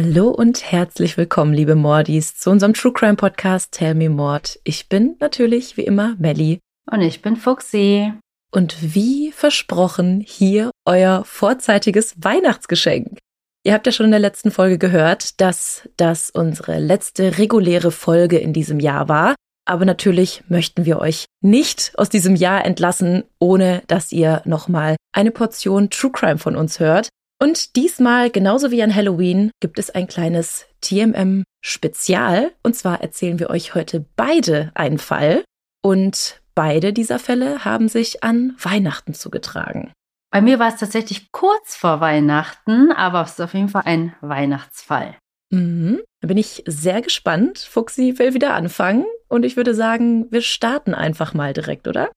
[0.00, 4.60] Hallo und herzlich willkommen, liebe Mordis, zu unserem True Crime Podcast Tell Me Mord.
[4.62, 6.60] Ich bin natürlich wie immer Melly.
[6.88, 8.12] Und ich bin Fuxi.
[8.52, 13.18] Und wie versprochen, hier euer vorzeitiges Weihnachtsgeschenk.
[13.64, 18.38] Ihr habt ja schon in der letzten Folge gehört, dass das unsere letzte reguläre Folge
[18.38, 19.34] in diesem Jahr war.
[19.64, 25.32] Aber natürlich möchten wir euch nicht aus diesem Jahr entlassen, ohne dass ihr nochmal eine
[25.32, 27.08] Portion True Crime von uns hört.
[27.40, 32.52] Und diesmal, genauso wie an Halloween, gibt es ein kleines TMM-Spezial.
[32.62, 35.44] Und zwar erzählen wir euch heute beide einen Fall.
[35.82, 39.92] Und beide dieser Fälle haben sich an Weihnachten zugetragen.
[40.30, 44.14] Bei mir war es tatsächlich kurz vor Weihnachten, aber es ist auf jeden Fall ein
[44.20, 45.16] Weihnachtsfall.
[45.50, 46.00] Mhm.
[46.20, 47.60] Da bin ich sehr gespannt.
[47.60, 49.06] Fuxi will wieder anfangen.
[49.28, 52.10] Und ich würde sagen, wir starten einfach mal direkt, oder?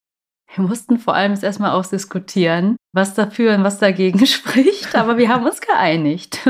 [0.53, 5.45] Wir mussten vor allem erstmal ausdiskutieren, was dafür und was dagegen spricht, aber wir haben
[5.45, 6.45] uns geeinigt.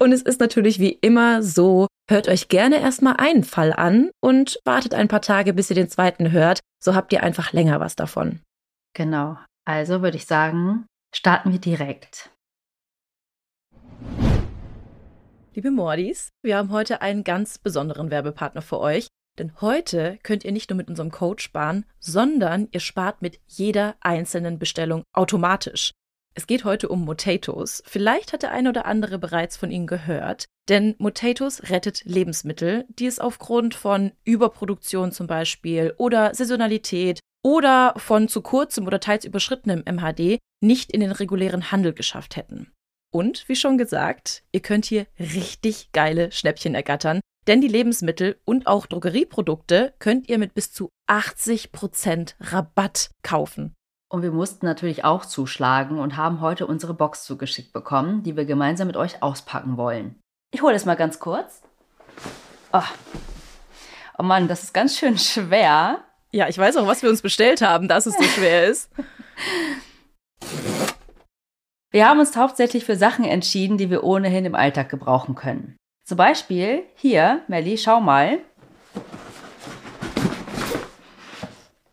[0.00, 4.60] Und es ist natürlich wie immer so, hört euch gerne erstmal einen Fall an und
[4.64, 6.60] wartet ein paar Tage, bis ihr den zweiten hört.
[6.82, 8.40] So habt ihr einfach länger was davon.
[8.94, 9.36] Genau.
[9.66, 12.30] Also würde ich sagen, starten wir direkt.
[15.54, 19.08] Liebe Mordis, wir haben heute einen ganz besonderen Werbepartner für euch.
[19.40, 23.96] Denn heute könnt ihr nicht nur mit unserem Code sparen, sondern ihr spart mit jeder
[24.00, 25.92] einzelnen Bestellung automatisch.
[26.34, 27.82] Es geht heute um Motatos.
[27.86, 33.06] Vielleicht hat der eine oder andere bereits von ihnen gehört, denn Motatos rettet Lebensmittel, die
[33.06, 39.84] es aufgrund von Überproduktion zum Beispiel oder Saisonalität oder von zu kurzem oder teils überschrittenem
[39.86, 42.70] MHD nicht in den regulären Handel geschafft hätten.
[43.10, 48.68] Und wie schon gesagt, ihr könnt hier richtig geile Schnäppchen ergattern, denn die Lebensmittel und
[48.68, 53.74] auch Drogerieprodukte könnt ihr mit bis zu 80% Rabatt kaufen.
[54.08, 58.44] Und wir mussten natürlich auch zuschlagen und haben heute unsere Box zugeschickt bekommen, die wir
[58.44, 60.20] gemeinsam mit euch auspacken wollen.
[60.54, 61.62] Ich hole es mal ganz kurz.
[62.72, 62.82] Oh.
[64.16, 66.04] oh Mann, das ist ganz schön schwer.
[66.30, 68.92] Ja, ich weiß auch, was wir uns bestellt haben, dass es so schwer ist.
[71.92, 75.76] Wir haben uns hauptsächlich für Sachen entschieden, die wir ohnehin im Alltag gebrauchen können.
[76.10, 78.40] Zum Beispiel hier, Melli, schau mal.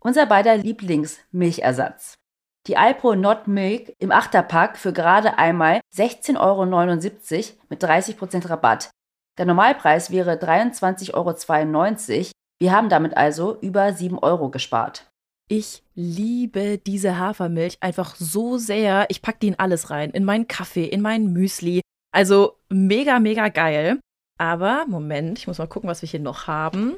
[0.00, 2.14] Unser beider Lieblingsmilchersatz.
[2.66, 6.64] Die Alpro Not Milk im Achterpack für gerade einmal 16,79 Euro
[7.68, 8.90] mit 30% Rabatt.
[9.38, 12.32] Der Normalpreis wäre 23,92 Euro.
[12.58, 15.08] Wir haben damit also über 7 Euro gespart.
[15.46, 19.06] Ich liebe diese Hafermilch einfach so sehr.
[19.10, 20.10] Ich packe die in alles rein.
[20.10, 21.82] In meinen Kaffee, in meinen Müsli.
[22.10, 24.00] Also mega, mega geil.
[24.38, 26.94] Aber, Moment, ich muss mal gucken, was wir hier noch haben.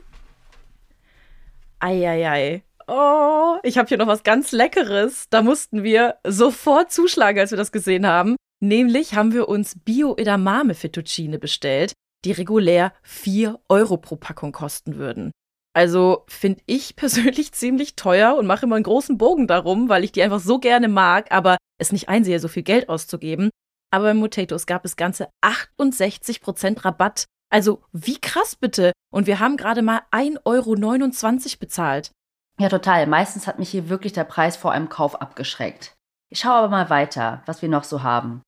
[1.78, 2.62] Eieiei.
[2.86, 5.28] Oh, ich habe hier noch was ganz Leckeres.
[5.30, 8.36] Da mussten wir sofort zuschlagen, als wir das gesehen haben.
[8.62, 11.94] Nämlich haben wir uns Bio-Edamame Fettuccine bestellt,
[12.26, 15.30] die regulär 4 Euro pro Packung kosten würden.
[15.72, 20.12] Also finde ich persönlich ziemlich teuer und mache immer einen großen Bogen darum, weil ich
[20.12, 23.48] die einfach so gerne mag, aber es nicht einsehe, so viel Geld auszugeben.
[23.90, 27.24] Aber bei Motatos gab es ganze 68% Rabatt.
[27.52, 28.92] Also wie krass bitte.
[29.12, 32.12] Und wir haben gerade mal 1,29 Euro bezahlt.
[32.58, 33.06] Ja, total.
[33.06, 35.94] Meistens hat mich hier wirklich der Preis vor einem Kauf abgeschreckt.
[36.30, 38.42] Ich schaue aber mal weiter, was wir noch so haben.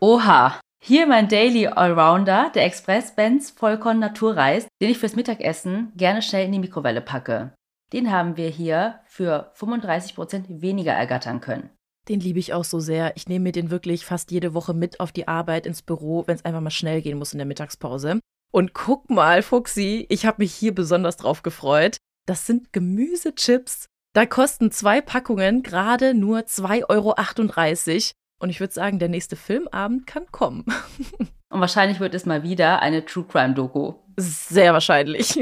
[0.00, 6.22] Oha, hier mein Daily Allrounder, der Express Benz Vollkorn Naturreis, den ich fürs Mittagessen gerne
[6.22, 7.52] schnell in die Mikrowelle packe.
[7.92, 11.70] Den haben wir hier für 35% weniger ergattern können.
[12.08, 13.16] Den liebe ich auch so sehr.
[13.16, 16.36] Ich nehme mir den wirklich fast jede Woche mit auf die Arbeit ins Büro, wenn
[16.36, 18.20] es einfach mal schnell gehen muss in der Mittagspause.
[18.50, 21.98] Und guck mal, Fuxi, ich habe mich hier besonders drauf gefreut.
[22.26, 23.86] Das sind Gemüsechips.
[24.14, 28.14] Da kosten zwei Packungen gerade nur 2,38 Euro.
[28.40, 30.64] Und ich würde sagen, der nächste Filmabend kann kommen.
[31.50, 33.94] Und wahrscheinlich wird es mal wieder eine True Crime Doku.
[34.16, 35.38] Sehr wahrscheinlich.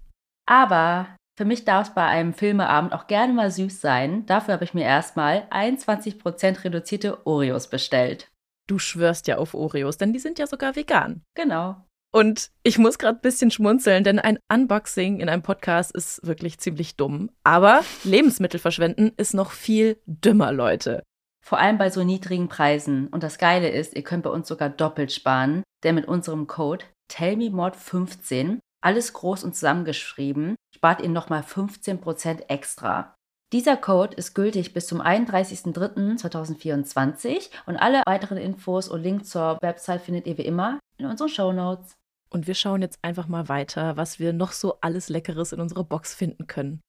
[0.46, 4.24] Aber für mich darf es bei einem Filmeabend auch gerne mal süß sein.
[4.26, 8.30] Dafür habe ich mir erstmal 21% reduzierte Oreos bestellt.
[8.68, 11.22] Du schwörst ja auf Oreos, denn die sind ja sogar vegan.
[11.34, 11.76] Genau.
[12.12, 16.58] Und ich muss gerade ein bisschen schmunzeln, denn ein Unboxing in einem Podcast ist wirklich
[16.58, 17.30] ziemlich dumm.
[17.42, 21.02] Aber Lebensmittel verschwenden ist noch viel dümmer, Leute.
[21.44, 23.08] Vor allem bei so niedrigen Preisen.
[23.08, 26.84] Und das Geile ist, ihr könnt bei uns sogar doppelt sparen, denn mit unserem Code
[27.10, 33.14] TellMeMod15 alles groß und zusammengeschrieben, spart ihr nochmal 15% extra.
[33.52, 40.02] Dieser Code ist gültig bis zum 31.03.2024 und alle weiteren Infos und Links zur Website
[40.02, 41.94] findet ihr wie immer in unseren Show Notes.
[42.30, 45.84] Und wir schauen jetzt einfach mal weiter, was wir noch so alles Leckeres in unserer
[45.84, 46.80] Box finden können.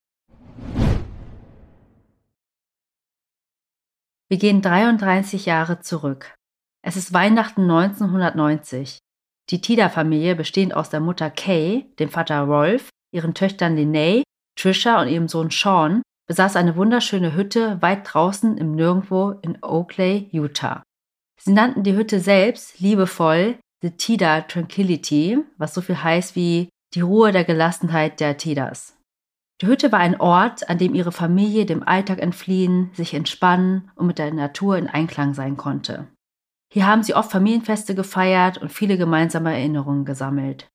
[4.28, 6.34] Wir gehen 33 Jahre zurück.
[6.82, 8.98] Es ist Weihnachten 1990.
[9.52, 14.24] Die Tida-Familie, bestehend aus der Mutter Kay, dem Vater Rolf, ihren Töchtern Linnea,
[14.58, 20.30] Trisha und ihrem Sohn Sean, besaß eine wunderschöne Hütte weit draußen im Nirgendwo in Oakley,
[20.32, 20.82] Utah.
[21.40, 27.02] Sie nannten die Hütte selbst liebevoll The Tida Tranquility, was so viel heißt wie die
[27.02, 28.98] Ruhe der Gelassenheit der Tidas.
[29.62, 34.08] Die Hütte war ein Ort, an dem ihre Familie dem Alltag entfliehen, sich entspannen und
[34.08, 36.08] mit der Natur in Einklang sein konnte.
[36.76, 40.68] Hier haben sie oft Familienfeste gefeiert und viele gemeinsame Erinnerungen gesammelt.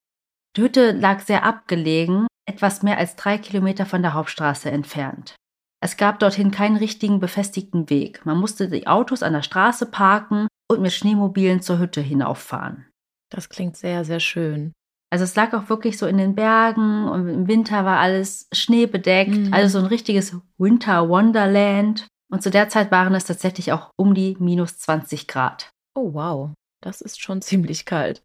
[0.56, 5.34] Die Hütte lag sehr abgelegen, etwas mehr als drei Kilometer von der Hauptstraße entfernt.
[5.82, 8.24] Es gab dorthin keinen richtigen befestigten Weg.
[8.24, 12.86] Man musste die Autos an der Straße parken und mit Schneemobilen zur Hütte hinauffahren.
[13.28, 14.72] Das klingt sehr, sehr schön.
[15.10, 19.36] Also es lag auch wirklich so in den Bergen und im Winter war alles schneebedeckt,
[19.36, 19.52] mhm.
[19.52, 22.06] also so ein richtiges Winter Wonderland.
[22.32, 25.70] Und zu der Zeit waren es tatsächlich auch um die minus 20 Grad.
[25.94, 26.50] Oh wow,
[26.82, 28.22] das ist schon ziemlich kalt.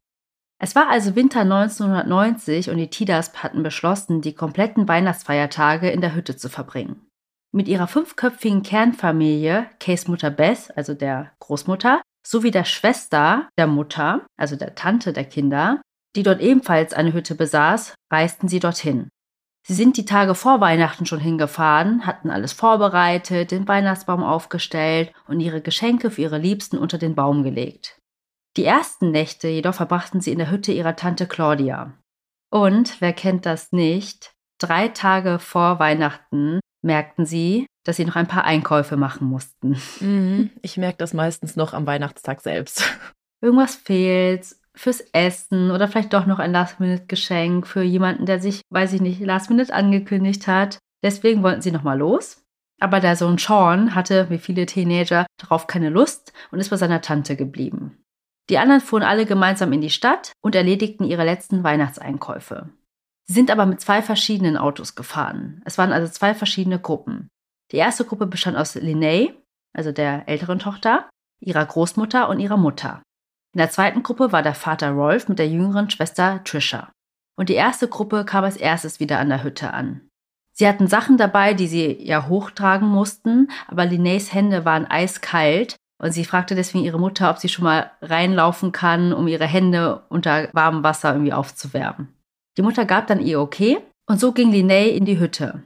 [0.58, 6.16] Es war also Winter 1990 und die Tidas hatten beschlossen, die kompletten Weihnachtsfeiertage in der
[6.16, 7.06] Hütte zu verbringen.
[7.52, 14.26] Mit ihrer fünfköpfigen Kernfamilie, Kays Mutter Beth, also der Großmutter, sowie der Schwester der Mutter,
[14.38, 15.82] also der Tante der Kinder,
[16.16, 19.10] die dort ebenfalls eine Hütte besaß, reisten sie dorthin.
[19.68, 25.40] Sie sind die Tage vor Weihnachten schon hingefahren, hatten alles vorbereitet, den Weihnachtsbaum aufgestellt und
[25.40, 28.00] ihre Geschenke für ihre Liebsten unter den Baum gelegt.
[28.58, 31.98] Die ersten Nächte jedoch verbrachten sie in der Hütte ihrer Tante Claudia.
[32.52, 38.28] Und, wer kennt das nicht, drei Tage vor Weihnachten merkten sie, dass sie noch ein
[38.28, 39.82] paar Einkäufe machen mussten.
[40.00, 42.84] Mhm, ich merke das meistens noch am Weihnachtstag selbst.
[43.42, 48.94] Irgendwas fehlt, fürs Essen oder vielleicht doch noch ein Last-Minute-Geschenk für jemanden, der sich, weiß
[48.94, 50.80] ich nicht, Last-Minute angekündigt hat.
[51.04, 52.44] Deswegen wollten sie nochmal los.
[52.80, 57.02] Aber der Sohn Sean hatte, wie viele Teenager, darauf keine Lust und ist bei seiner
[57.02, 58.04] Tante geblieben.
[58.50, 62.70] Die anderen fuhren alle gemeinsam in die Stadt und erledigten ihre letzten Weihnachtseinkäufe.
[63.28, 65.62] Sie sind aber mit zwei verschiedenen Autos gefahren.
[65.66, 67.28] Es waren also zwei verschiedene Gruppen.
[67.72, 69.30] Die erste Gruppe bestand aus Linnea,
[69.74, 73.02] also der älteren Tochter, ihrer Großmutter und ihrer Mutter.
[73.56, 76.92] In der zweiten Gruppe war der Vater Rolf mit der jüngeren Schwester Trisha.
[77.38, 80.02] Und die erste Gruppe kam als erstes wieder an der Hütte an.
[80.52, 86.12] Sie hatten Sachen dabei, die sie ja hochtragen mussten, aber Linnaeus Hände waren eiskalt und
[86.12, 90.50] sie fragte deswegen ihre Mutter, ob sie schon mal reinlaufen kann, um ihre Hände unter
[90.52, 92.10] warmem Wasser irgendwie aufzuwärmen.
[92.58, 95.64] Die Mutter gab dann ihr okay und so ging Linnea in die Hütte.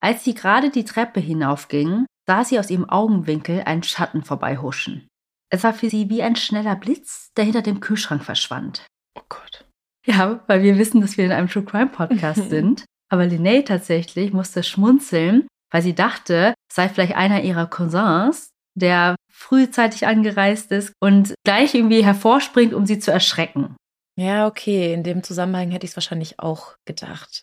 [0.00, 5.08] Als sie gerade die Treppe hinaufging, sah sie aus ihrem Augenwinkel einen Schatten vorbeihuschen.
[5.50, 8.86] Es war für sie wie ein schneller Blitz, der hinter dem Kühlschrank verschwand.
[9.16, 9.64] Oh Gott.
[10.04, 12.84] Ja, weil wir wissen, dass wir in einem True Crime Podcast sind.
[13.08, 19.16] Aber Linnea tatsächlich musste schmunzeln, weil sie dachte, es sei vielleicht einer ihrer Cousins, der
[19.32, 23.76] frühzeitig angereist ist und gleich irgendwie hervorspringt, um sie zu erschrecken.
[24.18, 27.42] Ja, okay, in dem Zusammenhang hätte ich es wahrscheinlich auch gedacht.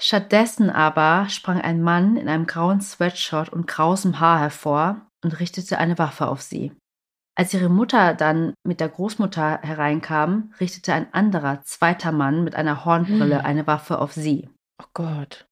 [0.00, 5.78] Stattdessen aber sprang ein Mann in einem grauen Sweatshirt und krausem Haar hervor und richtete
[5.78, 6.72] eine Waffe auf sie.
[7.40, 12.84] Als ihre Mutter dann mit der Großmutter hereinkam, richtete ein anderer, zweiter Mann mit einer
[12.84, 13.46] Hornbrille hm.
[13.46, 14.50] eine Waffe auf sie.
[14.78, 15.46] Oh Gott.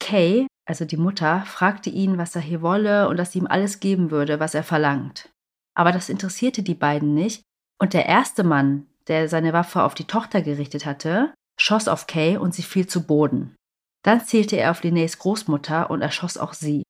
[0.00, 3.80] Kay, also die Mutter, fragte ihn, was er hier wolle und dass sie ihm alles
[3.80, 5.30] geben würde, was er verlangt.
[5.74, 7.40] Aber das interessierte die beiden nicht,
[7.80, 12.36] und der erste Mann, der seine Waffe auf die Tochter gerichtet hatte, schoss auf Kay
[12.36, 13.56] und sie fiel zu Boden.
[14.04, 16.82] Dann zielte er auf Linnaeus Großmutter und erschoss auch sie.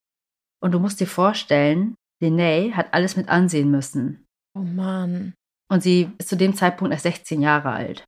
[0.61, 4.27] Und du musst dir vorstellen, Linnea hat alles mit ansehen müssen.
[4.55, 5.35] Oh Mann.
[5.71, 8.05] Und sie ist zu dem Zeitpunkt erst 16 Jahre alt.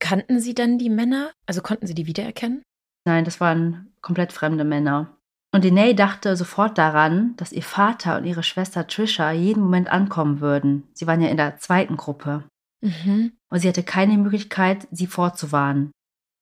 [0.00, 1.32] Kannten Sie dann die Männer?
[1.46, 2.62] Also konnten Sie die wiedererkennen?
[3.06, 5.16] Nein, das waren komplett fremde Männer.
[5.54, 10.40] Und Danae dachte sofort daran, dass ihr Vater und ihre Schwester Trisha jeden Moment ankommen
[10.40, 10.88] würden.
[10.94, 12.42] Sie waren ja in der zweiten Gruppe.
[12.80, 13.32] Mhm.
[13.50, 15.92] Und sie hatte keine Möglichkeit, sie vorzuwarnen.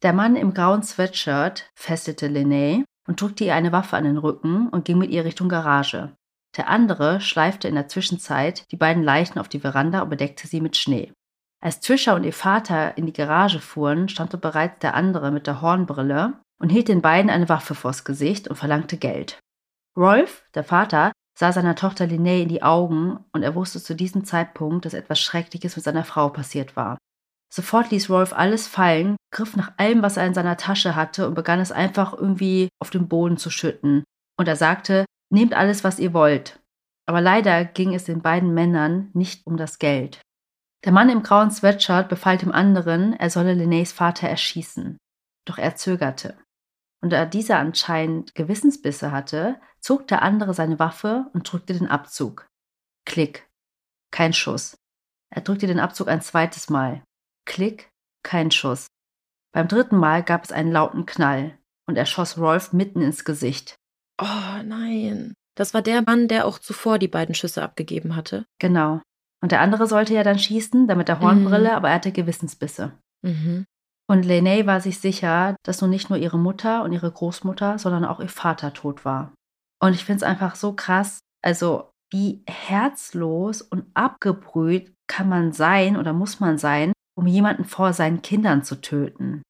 [0.03, 4.69] Der Mann im grauen Sweatshirt festete Linnea und drückte ihr eine Waffe an den Rücken
[4.69, 6.17] und ging mit ihr Richtung Garage.
[6.57, 10.61] Der andere schleifte in der Zwischenzeit die beiden Leichen auf die Veranda und bedeckte sie
[10.61, 11.13] mit Schnee.
[11.63, 15.47] Als Trisha und ihr Vater in die Garage fuhren, stand dort bereits der andere mit
[15.47, 19.39] der Hornbrille und hielt den beiden eine Waffe vors Gesicht und verlangte Geld.
[19.97, 24.25] Rolf, der Vater, sah seiner Tochter Linnea in die Augen und er wusste zu diesem
[24.25, 26.99] Zeitpunkt, dass etwas Schreckliches mit seiner Frau passiert war.
[27.53, 31.35] Sofort ließ Rolf alles fallen, griff nach allem, was er in seiner Tasche hatte und
[31.35, 34.05] begann es einfach irgendwie auf den Boden zu schütten.
[34.39, 36.61] Und er sagte, Nehmt alles, was ihr wollt.
[37.07, 40.21] Aber leider ging es den beiden Männern nicht um das Geld.
[40.85, 44.99] Der Mann im grauen Sweatshirt befahl dem anderen, er solle Linnaeus Vater erschießen.
[45.47, 46.37] Doch er zögerte.
[47.01, 52.47] Und da dieser anscheinend Gewissensbisse hatte, zog der andere seine Waffe und drückte den Abzug.
[53.07, 53.49] Klick.
[54.13, 54.77] Kein Schuss.
[55.31, 57.03] Er drückte den Abzug ein zweites Mal.
[57.47, 57.91] Klick,
[58.23, 58.87] kein Schuss.
[59.53, 63.77] Beim dritten Mal gab es einen lauten Knall und er schoss Rolf mitten ins Gesicht.
[64.21, 65.35] Oh nein.
[65.57, 68.47] Das war der Mann, der auch zuvor die beiden Schüsse abgegeben hatte.
[68.59, 69.01] Genau.
[69.43, 71.75] Und der andere sollte ja dann schießen, damit der Hornbrille, Mhm.
[71.77, 72.93] aber er hatte Gewissensbisse.
[73.23, 73.65] Mhm.
[74.09, 78.05] Und Lene war sich sicher, dass nun nicht nur ihre Mutter und ihre Großmutter, sondern
[78.05, 79.33] auch ihr Vater tot war.
[79.81, 85.97] Und ich finde es einfach so krass, also wie herzlos und abgebrüht kann man sein
[85.97, 89.43] oder muss man sein, um jemanden vor seinen Kindern zu töten.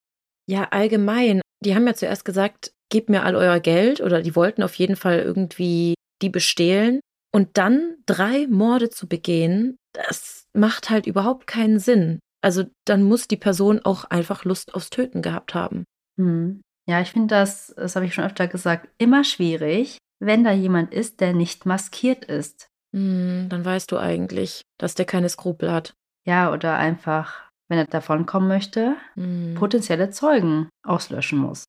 [0.49, 1.41] Ja, allgemein.
[1.65, 4.97] Die haben ja zuerst gesagt, gebt mir all euer Geld oder die wollten auf jeden
[4.97, 7.01] Fall irgendwie die bestehlen.
[7.35, 12.21] Und dann drei Morde zu begehen, das macht halt überhaupt keinen Sinn.
[12.43, 15.85] Also dann muss die Person auch einfach Lust aufs Töten gehabt haben.
[16.19, 16.61] Hm.
[16.87, 20.93] Ja, ich finde das, das habe ich schon öfter gesagt, immer schwierig, wenn da jemand
[20.93, 22.69] ist, der nicht maskiert ist.
[22.95, 25.95] Hm, dann weißt du eigentlich, dass der keine Skrupel hat.
[26.27, 29.55] Ja, oder einfach, wenn er davonkommen möchte, Hm.
[29.55, 31.65] potenzielle Zeugen auslöschen muss.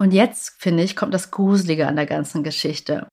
[0.00, 3.08] Und jetzt, finde ich, kommt das Gruselige an der ganzen Geschichte.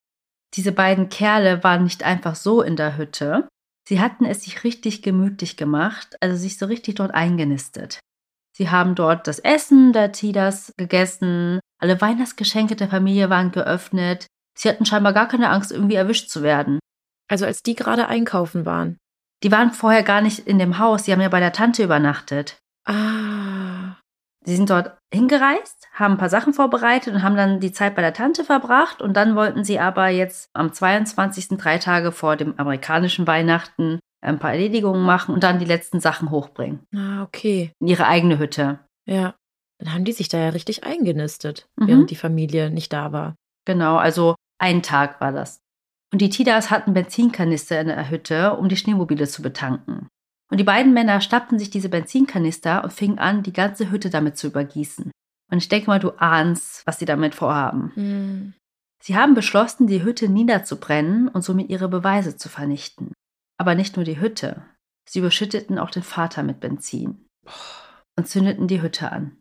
[0.54, 3.48] Diese beiden Kerle waren nicht einfach so in der Hütte.
[3.88, 8.00] Sie hatten es sich richtig gemütlich gemacht, also sich so richtig dort eingenistet.
[8.56, 14.28] Sie haben dort das Essen der Tidas gegessen, alle Weihnachtsgeschenke der Familie waren geöffnet.
[14.58, 16.80] Sie hatten scheinbar gar keine Angst, irgendwie erwischt zu werden.
[17.28, 18.98] Also als die gerade einkaufen waren.
[19.44, 22.58] Die waren vorher gar nicht in dem Haus, die haben ja bei der Tante übernachtet.
[22.86, 23.98] Ah.
[24.46, 28.02] Sie sind dort hingereist, haben ein paar Sachen vorbereitet und haben dann die Zeit bei
[28.02, 29.02] der Tante verbracht.
[29.02, 31.58] Und dann wollten sie aber jetzt am 22.
[31.58, 36.30] drei Tage vor dem amerikanischen Weihnachten ein paar Erledigungen machen und dann die letzten Sachen
[36.32, 36.80] hochbringen.
[36.96, 37.72] Ah, okay.
[37.80, 38.80] In ihre eigene Hütte.
[39.06, 39.36] Ja.
[39.80, 41.88] Dann haben die sich da ja richtig eingenistet, Mhm.
[41.88, 43.36] während die Familie nicht da war.
[43.66, 45.60] Genau, also ein Tag war das.
[46.14, 50.08] Und die Tidas hatten Benzinkanister in der Hütte, um die Schneemobile zu betanken.
[50.56, 54.38] Und die beiden Männer schnappten sich diese Benzinkanister und fingen an, die ganze Hütte damit
[54.38, 55.12] zu übergießen.
[55.52, 57.92] Und ich denke mal, du ahnst, was sie damit vorhaben.
[57.96, 58.54] Hm.
[59.04, 63.12] Sie haben beschlossen, die Hütte niederzubrennen und somit ihre Beweise zu vernichten.
[63.58, 64.62] Aber nicht nur die Hütte.
[65.10, 67.26] Sie überschütteten auch den Vater mit Benzin
[68.18, 69.36] und zündeten die Hütte an.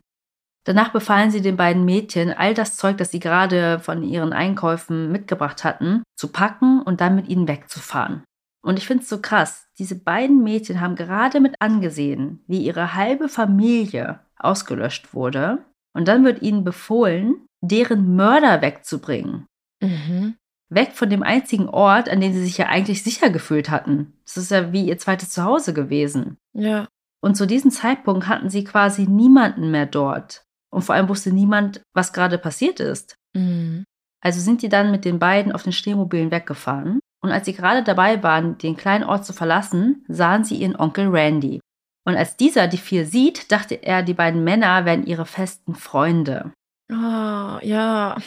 [0.65, 5.13] Danach befahlen sie den beiden Mädchen, all das Zeug, das sie gerade von ihren Einkäufen
[5.13, 8.25] mitgebracht hatten, zu packen und dann mit ihnen wegzufahren.
[8.65, 12.95] Und ich finde es so krass, diese beiden Mädchen haben gerade mit angesehen, wie ihre
[12.95, 15.63] halbe Familie ausgelöscht wurde.
[15.93, 19.45] Und dann wird ihnen befohlen, deren Mörder wegzubringen.
[19.83, 20.35] Mhm.
[20.69, 24.13] Weg von dem einzigen Ort, an dem sie sich ja eigentlich sicher gefühlt hatten.
[24.25, 26.37] Das ist ja wie ihr zweites Zuhause gewesen.
[26.53, 26.87] Ja.
[27.21, 30.43] Und zu diesem Zeitpunkt hatten sie quasi niemanden mehr dort.
[30.71, 33.15] Und vor allem wusste niemand, was gerade passiert ist.
[33.35, 33.83] Mhm.
[34.21, 36.99] Also sind die dann mit den beiden auf den Schneemobilen weggefahren.
[37.23, 41.07] Und als sie gerade dabei waren, den kleinen Ort zu verlassen, sahen sie ihren Onkel
[41.07, 41.59] Randy.
[42.07, 46.53] Und als dieser die vier sieht, dachte er, die beiden Männer wären ihre festen Freunde.
[46.91, 48.17] Ah, ja.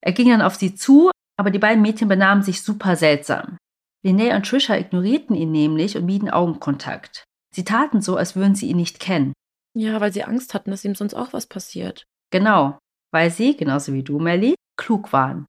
[0.00, 3.56] Er ging dann auf sie zu, aber die beiden Mädchen benahmen sich super seltsam.
[4.02, 7.24] Linnea und Trisha ignorierten ihn nämlich und mieden Augenkontakt.
[7.54, 9.32] Sie taten so, als würden sie ihn nicht kennen.
[9.76, 12.04] Ja, weil sie Angst hatten, dass ihm sonst auch was passiert.
[12.30, 12.78] Genau,
[13.12, 15.46] weil sie, genauso wie du, Melly, klug waren.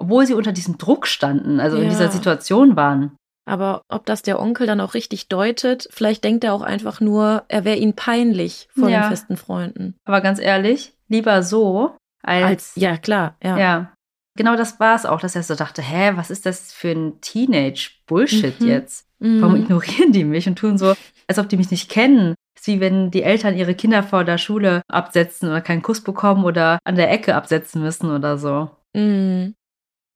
[0.00, 1.88] Obwohl sie unter diesem Druck standen, also in Ja.
[1.90, 3.16] dieser Situation waren.
[3.46, 7.44] Aber ob das der Onkel dann auch richtig deutet, vielleicht denkt er auch einfach nur,
[7.48, 9.02] er wäre ihnen peinlich vor Ja.
[9.02, 9.94] den festen Freunden.
[10.04, 12.44] Aber ganz ehrlich, lieber so, als.
[12.46, 13.58] Als, ja, klar, ja.
[13.58, 13.92] ja.
[14.36, 17.20] Genau das war es auch, dass er so dachte: Hä, was ist das für ein
[17.20, 18.66] Teenage-Bullshit Mhm.
[18.66, 19.06] jetzt?
[19.18, 19.42] Mhm.
[19.42, 20.94] Warum ignorieren die mich und tun so,
[21.26, 22.34] als ob die mich nicht kennen?
[22.56, 26.44] ist wie wenn die Eltern ihre Kinder vor der Schule absetzen oder keinen Kuss bekommen
[26.44, 28.70] oder an der Ecke absetzen müssen oder so.
[28.94, 29.54] Mhm.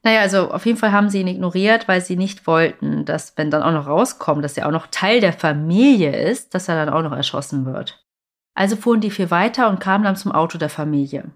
[0.04, 3.50] Naja, also auf jeden Fall haben sie ihn ignoriert, weil sie nicht wollten, dass, wenn
[3.50, 6.94] dann auch noch rauskommt, dass er auch noch Teil der Familie ist, dass er dann
[6.94, 8.04] auch noch erschossen wird.
[8.54, 11.32] Also fuhren die vier weiter und kamen dann zum Auto der Familie.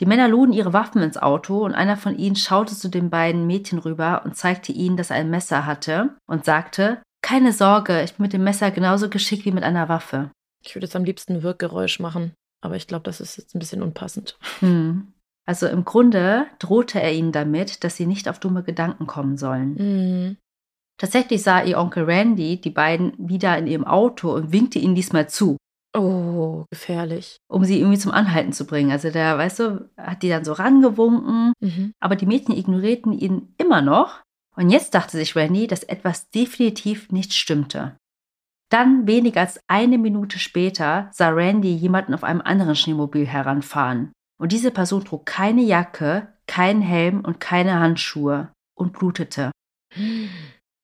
[0.00, 3.46] Die Männer luden ihre Waffen ins Auto und einer von ihnen schaute zu den beiden
[3.46, 8.14] Mädchen rüber und zeigte ihnen, dass er ein Messer hatte und sagte, keine Sorge, ich
[8.14, 10.30] bin mit dem Messer genauso geschickt wie mit einer Waffe.
[10.64, 13.60] Ich würde jetzt am liebsten ein Wirkgeräusch machen, aber ich glaube, das ist jetzt ein
[13.60, 14.38] bisschen unpassend.
[14.60, 15.12] Hm.
[15.48, 19.74] Also im Grunde drohte er ihnen damit, dass sie nicht auf dumme Gedanken kommen sollen.
[19.78, 20.36] Mhm.
[21.00, 25.28] Tatsächlich sah ihr Onkel Randy die beiden wieder in ihrem Auto und winkte ihnen diesmal
[25.30, 25.56] zu,
[25.96, 27.38] Oh, gefährlich.
[27.48, 28.90] um sie irgendwie zum Anhalten zu bringen.
[28.90, 31.92] Also der, weißt du, hat die dann so rangewunken, Mhm.
[31.98, 34.20] aber die Mädchen ignorierten ihn immer noch.
[34.54, 37.96] Und jetzt dachte sich Randy, dass etwas definitiv nicht stimmte.
[38.70, 44.12] Dann, weniger als eine Minute später, sah Randy jemanden auf einem anderen Schneemobil heranfahren.
[44.40, 49.50] Und diese Person trug keine Jacke, keinen Helm und keine Handschuhe und blutete.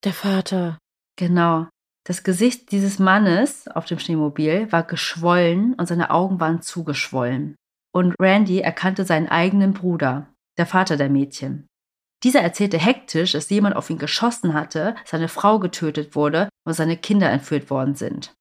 [0.04, 0.78] Der Vater.
[1.16, 1.68] Genau.
[2.06, 7.56] Das Gesicht dieses Mannes auf dem Schneemobil war geschwollen und seine Augen waren zugeschwollen.
[7.94, 11.66] Und Randy erkannte seinen eigenen Bruder, der Vater der Mädchen.
[12.23, 16.96] Dieser erzählte hektisch, dass jemand auf ihn geschossen hatte, seine Frau getötet wurde und seine
[16.96, 18.34] Kinder entführt worden sind.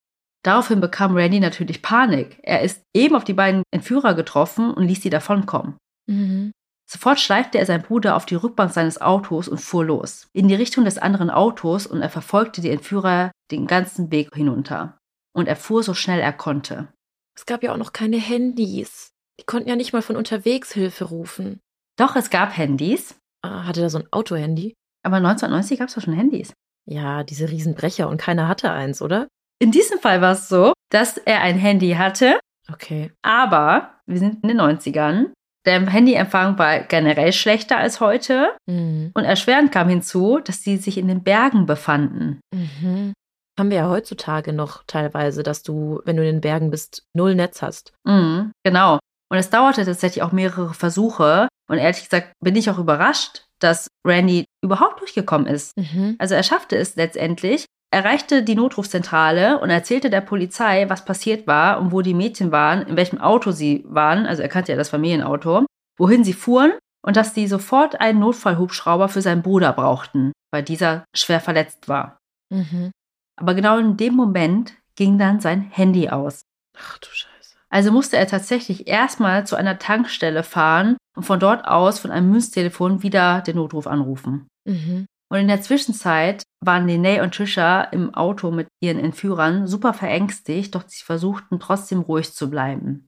[0.44, 2.38] Daraufhin bekam Randy natürlich Panik.
[2.42, 5.76] Er ist eben auf die beiden Entführer getroffen und ließ sie davonkommen.
[6.06, 6.52] Mhm.
[6.86, 10.54] Sofort schleifte er seinen Bruder auf die Rückbank seines Autos und fuhr los, in die
[10.54, 14.98] Richtung des anderen Autos und er verfolgte die Entführer den ganzen Weg hinunter.
[15.34, 16.88] Und er fuhr so schnell er konnte.
[17.34, 19.12] Es gab ja auch noch keine Handys.
[19.40, 21.58] Die konnten ja nicht mal von unterwegs Hilfe rufen.
[21.98, 23.16] Doch, es gab Handys.
[23.42, 24.74] Ah, hatte da so ein Autohandy?
[25.02, 26.52] Aber 1990 gab es doch schon Handys.
[26.86, 29.26] Ja, diese Riesenbrecher und keiner hatte eins, oder?
[29.64, 32.38] In diesem Fall war es so, dass er ein Handy hatte.
[32.70, 33.12] Okay.
[33.22, 35.30] Aber wir sind in den 90ern.
[35.64, 38.54] Der Handyempfang war generell schlechter als heute.
[38.66, 39.12] Mhm.
[39.14, 42.40] Und erschwerend kam hinzu, dass sie sich in den Bergen befanden.
[42.52, 43.14] Mhm.
[43.58, 47.34] Haben wir ja heutzutage noch teilweise, dass du, wenn du in den Bergen bist, null
[47.34, 47.94] Netz hast.
[48.04, 48.98] Mhm, genau.
[49.30, 51.48] Und es dauerte tatsächlich auch mehrere Versuche.
[51.70, 55.74] Und ehrlich gesagt bin ich auch überrascht, dass Randy überhaupt durchgekommen ist.
[55.78, 56.16] Mhm.
[56.18, 61.80] Also er schaffte es letztendlich, erreichte die Notrufzentrale und erzählte der Polizei, was passiert war
[61.80, 64.88] und wo die Mädchen waren, in welchem Auto sie waren, also er kannte ja das
[64.88, 65.64] Familienauto,
[65.96, 66.72] wohin sie fuhren
[67.06, 72.18] und dass sie sofort einen Notfallhubschrauber für seinen Bruder brauchten, weil dieser schwer verletzt war.
[72.50, 72.90] Mhm.
[73.36, 76.42] Aber genau in dem Moment ging dann sein Handy aus.
[76.76, 77.56] Ach du Scheiße.
[77.68, 82.30] Also musste er tatsächlich erstmal zu einer Tankstelle fahren und von dort aus von einem
[82.30, 84.48] Münztelefon wieder den Notruf anrufen.
[84.64, 85.06] Mhm.
[85.30, 90.74] Und in der Zwischenzeit waren Lene und Trisha im Auto mit ihren Entführern super verängstigt,
[90.74, 93.06] doch sie versuchten trotzdem ruhig zu bleiben.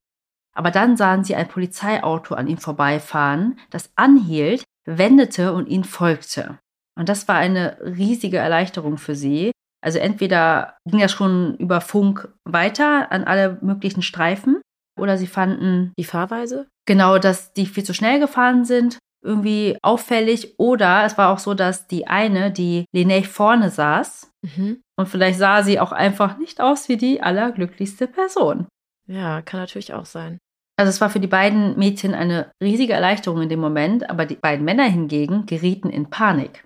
[0.54, 6.58] Aber dann sahen sie ein Polizeiauto an ihm vorbeifahren, das anhielt, wendete und ihnen folgte.
[6.98, 9.52] Und das war eine riesige Erleichterung für sie.
[9.82, 14.62] Also entweder ging das schon über Funk weiter an alle möglichen Streifen
[14.98, 16.66] oder sie fanden die Fahrweise.
[16.86, 20.58] Genau, dass die viel zu schnell gefahren sind irgendwie auffällig.
[20.58, 24.80] Oder es war auch so, dass die eine, die Lene vorne saß, mhm.
[24.96, 28.66] und vielleicht sah sie auch einfach nicht aus wie die allerglücklichste Person.
[29.06, 30.38] Ja, kann natürlich auch sein.
[30.78, 34.36] Also es war für die beiden Mädchen eine riesige Erleichterung in dem Moment, aber die
[34.36, 36.64] beiden Männer hingegen gerieten in Panik.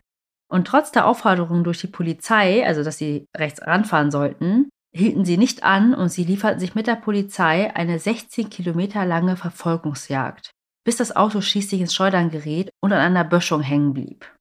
[0.51, 5.37] Und trotz der Aufforderung durch die Polizei, also dass sie rechts ranfahren sollten, hielten sie
[5.37, 10.51] nicht an und sie lieferten sich mit der Polizei eine 16 Kilometer lange Verfolgungsjagd
[10.85, 14.33] bis das Auto schließlich ins Schleudern geriet und an einer Böschung hängen blieb.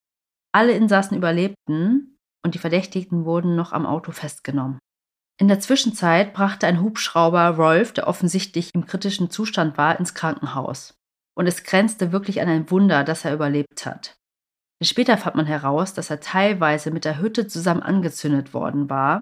[0.52, 4.80] Alle Insassen überlebten und die Verdächtigten wurden noch am Auto festgenommen.
[5.40, 10.96] In der Zwischenzeit brachte ein Hubschrauber Rolf, der offensichtlich im kritischen Zustand war, ins Krankenhaus.
[11.36, 14.18] Und es grenzte wirklich an ein Wunder, dass er überlebt hat.
[14.84, 19.22] Später fand man heraus, dass er teilweise mit der Hütte zusammen angezündet worden war.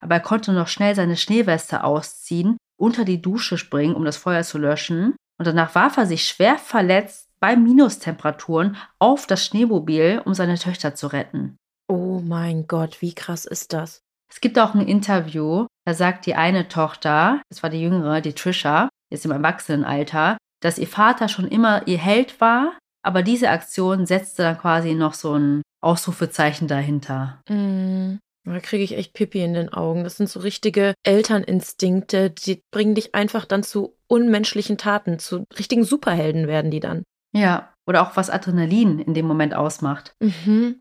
[0.00, 4.42] Aber er konnte noch schnell seine Schneeweste ausziehen, unter die Dusche springen, um das Feuer
[4.42, 10.34] zu löschen und danach warf er sich schwer verletzt bei Minustemperaturen auf das Schneemobil, um
[10.34, 11.56] seine Töchter zu retten.
[11.88, 14.02] Oh mein Gott, wie krass ist das?
[14.30, 18.34] Es gibt auch ein Interview, da sagt die eine Tochter, das war die jüngere, die
[18.34, 24.04] Trisha, jetzt im Erwachsenenalter, dass ihr Vater schon immer ihr Held war, aber diese Aktion
[24.04, 27.40] setzte dann quasi noch so ein Ausrufezeichen dahinter.
[27.48, 28.16] Mm.
[28.52, 30.04] Da kriege ich echt Pipi in den Augen.
[30.04, 35.84] Das sind so richtige Elterninstinkte, die bringen dich einfach dann zu unmenschlichen Taten, zu richtigen
[35.84, 37.02] Superhelden werden die dann.
[37.32, 40.12] Ja, oder auch was Adrenalin in dem Moment ausmacht.
[40.20, 40.80] Mhm.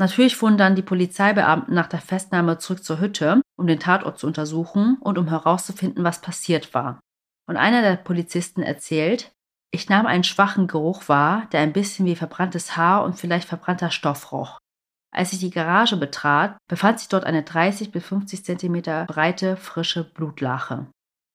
[0.00, 4.26] Natürlich fuhren dann die Polizeibeamten nach der Festnahme zurück zur Hütte, um den Tatort zu
[4.26, 7.00] untersuchen und um herauszufinden, was passiert war.
[7.48, 9.32] Und einer der Polizisten erzählt,
[9.70, 13.90] ich nahm einen schwachen Geruch wahr, der ein bisschen wie verbranntes Haar und vielleicht verbrannter
[13.90, 14.58] Stoff roch.
[15.18, 20.04] Als ich die Garage betrat, befand sich dort eine 30 bis 50 Zentimeter breite, frische
[20.04, 20.86] Blutlache.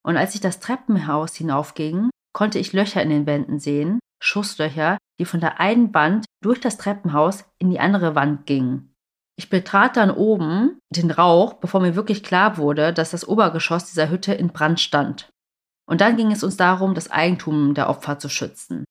[0.06, 5.26] Und als ich das Treppenhaus hinaufging, konnte ich Löcher in den Wänden sehen, Schusslöcher, die
[5.26, 8.94] von der einen Wand durch das Treppenhaus in die andere Wand gingen.
[9.38, 14.10] Ich betrat dann oben den Rauch, bevor mir wirklich klar wurde, dass das Obergeschoss dieser
[14.10, 15.30] Hütte in Brand stand.
[15.90, 18.86] Und dann ging es uns darum, das Eigentum der Opfer zu schützen.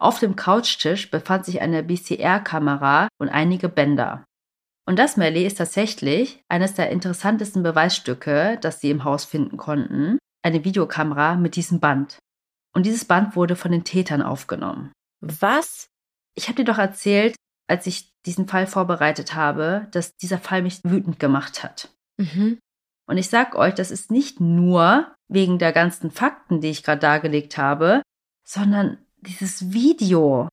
[0.00, 4.24] Auf dem Couchtisch befand sich eine BCR-Kamera und einige Bänder.
[4.88, 10.16] Und das, Melly, ist tatsächlich eines der interessantesten Beweisstücke, das sie im Haus finden konnten.
[10.42, 12.16] Eine Videokamera mit diesem Band.
[12.74, 14.90] Und dieses Band wurde von den Tätern aufgenommen.
[15.20, 15.88] Was?
[16.34, 17.36] Ich habe dir doch erzählt,
[17.68, 21.94] als ich diesen Fall vorbereitet habe, dass dieser Fall mich wütend gemacht hat.
[22.16, 22.58] Mhm.
[23.06, 27.00] Und ich sag euch, das ist nicht nur wegen der ganzen Fakten, die ich gerade
[27.02, 28.00] dargelegt habe,
[28.42, 30.48] sondern dieses Video.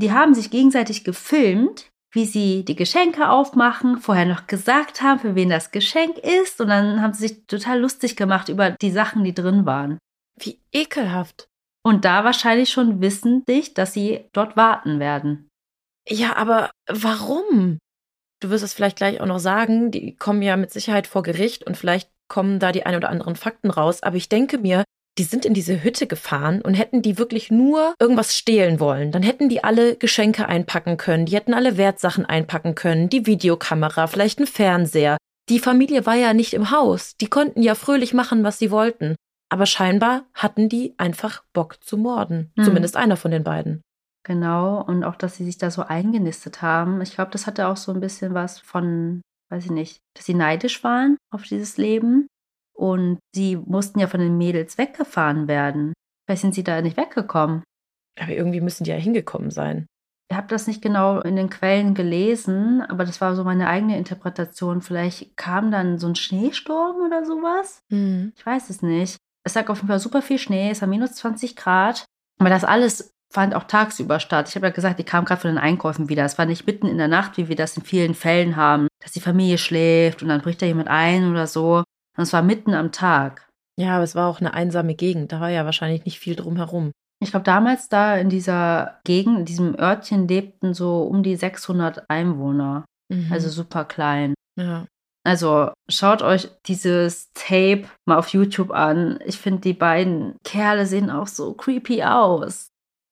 [0.00, 5.34] Die haben sich gegenseitig gefilmt, wie sie die Geschenke aufmachen, vorher noch gesagt haben, für
[5.34, 6.60] wen das Geschenk ist.
[6.60, 9.98] Und dann haben sie sich total lustig gemacht über die Sachen, die drin waren.
[10.38, 11.48] Wie ekelhaft.
[11.82, 15.48] Und da wahrscheinlich schon wissentlich, dass sie dort warten werden.
[16.08, 17.78] Ja, aber warum?
[18.40, 21.64] Du wirst es vielleicht gleich auch noch sagen, die kommen ja mit Sicherheit vor Gericht
[21.64, 24.02] und vielleicht kommen da die ein oder anderen Fakten raus.
[24.02, 24.84] Aber ich denke mir,
[25.18, 29.22] die sind in diese Hütte gefahren und hätten die wirklich nur irgendwas stehlen wollen, dann
[29.22, 34.40] hätten die alle Geschenke einpacken können, die hätten alle Wertsachen einpacken können, die Videokamera, vielleicht
[34.40, 35.16] ein Fernseher.
[35.48, 39.16] Die Familie war ja nicht im Haus, die konnten ja fröhlich machen, was sie wollten.
[39.50, 42.50] Aber scheinbar hatten die einfach Bock zu morden.
[42.56, 42.64] Hm.
[42.64, 43.82] Zumindest einer von den beiden.
[44.24, 47.02] Genau, und auch, dass sie sich da so eingenistet haben.
[47.02, 49.20] Ich glaube, das hatte auch so ein bisschen was von,
[49.50, 52.28] weiß ich nicht, dass sie neidisch waren auf dieses Leben
[52.74, 55.92] und sie mussten ja von den Mädels weggefahren werden.
[56.26, 57.62] Vielleicht sind sie da nicht weggekommen.
[58.20, 59.86] Aber irgendwie müssen die ja hingekommen sein.
[60.30, 63.98] Ich habe das nicht genau in den Quellen gelesen, aber das war so meine eigene
[63.98, 64.80] Interpretation.
[64.80, 67.80] Vielleicht kam dann so ein Schneesturm oder sowas.
[67.90, 68.32] Mhm.
[68.36, 69.18] Ich weiß es nicht.
[69.44, 72.06] Es lag auf jeden Fall super viel Schnee, es war minus 20 Grad.
[72.38, 74.48] Aber das alles fand auch tagsüber statt.
[74.48, 76.24] Ich habe ja gesagt, die kam gerade von den Einkäufen wieder.
[76.24, 79.12] Es war nicht mitten in der Nacht, wie wir das in vielen Fällen haben, dass
[79.12, 81.82] die Familie schläft und dann bricht da jemand ein oder so.
[82.16, 83.48] Und es war mitten am Tag.
[83.78, 85.32] Ja, aber es war auch eine einsame Gegend.
[85.32, 86.92] Da war ja wahrscheinlich nicht viel drumherum.
[87.22, 92.10] Ich glaube, damals da in dieser Gegend, in diesem Örtchen, lebten so um die 600
[92.10, 92.84] Einwohner.
[93.08, 93.32] Mhm.
[93.32, 94.34] Also super klein.
[94.58, 94.86] Ja.
[95.24, 99.20] Also schaut euch dieses Tape mal auf YouTube an.
[99.24, 102.68] Ich finde, die beiden Kerle sehen auch so creepy aus.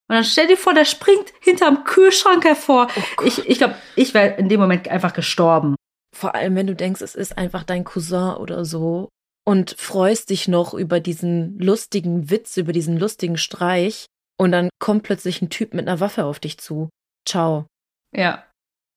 [0.08, 2.88] Und dann stell dir vor, der springt hinterm Kühlschrank hervor.
[3.18, 5.76] Oh ich ich glaube, ich wäre in dem Moment einfach gestorben.
[6.14, 9.08] Vor allem, wenn du denkst, es ist einfach dein Cousin oder so
[9.46, 14.06] und freust dich noch über diesen lustigen Witz, über diesen lustigen Streich
[14.38, 16.88] und dann kommt plötzlich ein Typ mit einer Waffe auf dich zu.
[17.28, 17.66] Ciao.
[18.14, 18.44] Ja.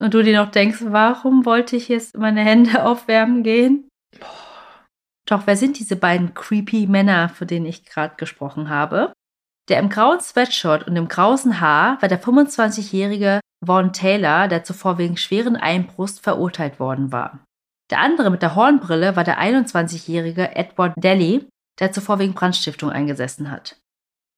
[0.02, 3.88] Und du dir noch denkst, warum wollte ich jetzt meine Hände aufwärmen gehen?
[5.26, 9.13] Doch, wer sind diese beiden creepy Männer, von denen ich gerade gesprochen habe?
[9.69, 14.97] Der im grauen Sweatshirt und im krausen Haar war der 25-jährige Vaughn Taylor, der zuvor
[14.97, 17.39] wegen schweren Einbrust verurteilt worden war.
[17.89, 21.47] Der andere mit der Hornbrille war der 21-jährige Edward Daly,
[21.80, 23.78] der zuvor wegen Brandstiftung eingesessen hat.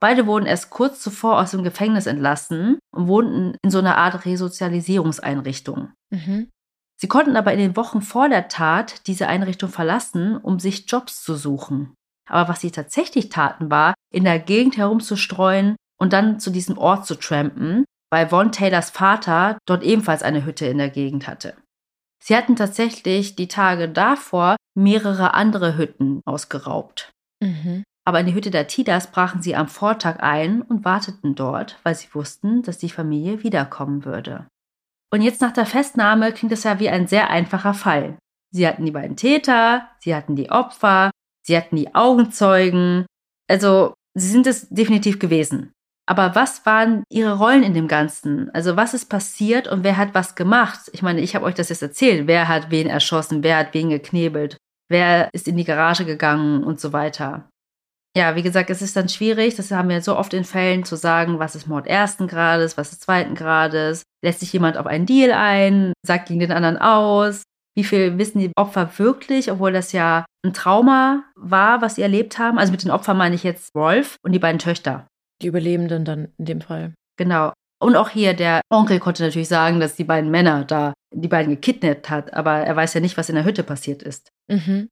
[0.02, 4.26] Beide wurden erst kurz zuvor aus dem Gefängnis entlassen und wohnten in so einer Art
[4.26, 5.94] Resozialisierungseinrichtung.
[6.12, 6.50] Mhm.
[6.98, 11.24] Sie konnten aber in den Wochen vor der Tat diese Einrichtung verlassen, um sich Jobs
[11.24, 11.94] zu suchen.
[12.30, 17.06] Aber was sie tatsächlich taten, war, in der Gegend herumzustreuen und dann zu diesem Ort
[17.06, 21.56] zu trampen, weil Von Taylors Vater dort ebenfalls eine Hütte in der Gegend hatte.
[22.24, 27.12] Sie hatten tatsächlich die Tage davor mehrere andere Hütten ausgeraubt.
[27.42, 27.84] Mhm.
[28.08, 31.96] Aber in die Hütte der Tidas brachen sie am Vortag ein und warteten dort, weil
[31.96, 34.48] sie wussten, dass die Familie wiederkommen würde.
[35.12, 38.18] Und jetzt nach der Festnahme klingt es ja wie ein sehr einfacher Fall.
[38.52, 41.12] Sie hatten die beiden Täter, sie hatten die Opfer,
[41.44, 43.06] sie hatten die Augenzeugen.
[43.48, 45.72] Also, sie sind es definitiv gewesen.
[46.08, 48.52] Aber was waren ihre Rollen in dem Ganzen?
[48.54, 50.82] Also was ist passiert und wer hat was gemacht?
[50.94, 52.28] Ich meine, ich habe euch das jetzt erzählt.
[52.28, 53.44] Wer hat wen erschossen?
[53.44, 54.58] Wer hat wen geknebelt?
[54.88, 57.50] Wer ist in die Garage gegangen und so weiter?
[58.16, 60.96] Ja, wie gesagt, es ist dann schwierig, das haben wir so oft in Fällen zu
[60.96, 65.06] sagen, was ist Mord ersten Grades, was ist zweiten Grades, lässt sich jemand auf einen
[65.06, 67.44] Deal ein, sagt gegen den anderen aus,
[67.76, 72.40] wie viel wissen die Opfer wirklich, obwohl das ja ein Trauma war, was sie erlebt
[72.40, 72.58] haben.
[72.58, 75.08] Also mit den Opfern meine ich jetzt Rolf und die beiden Töchter.
[75.42, 76.94] Die Überlebenden dann in dem Fall.
[77.18, 77.54] Genau.
[77.82, 81.52] Und auch hier, der Onkel konnte natürlich sagen, dass die beiden Männer da die beiden
[81.52, 84.30] gekidnappt hat, aber er weiß ja nicht, was in der Hütte passiert ist.
[84.48, 84.90] Mhm.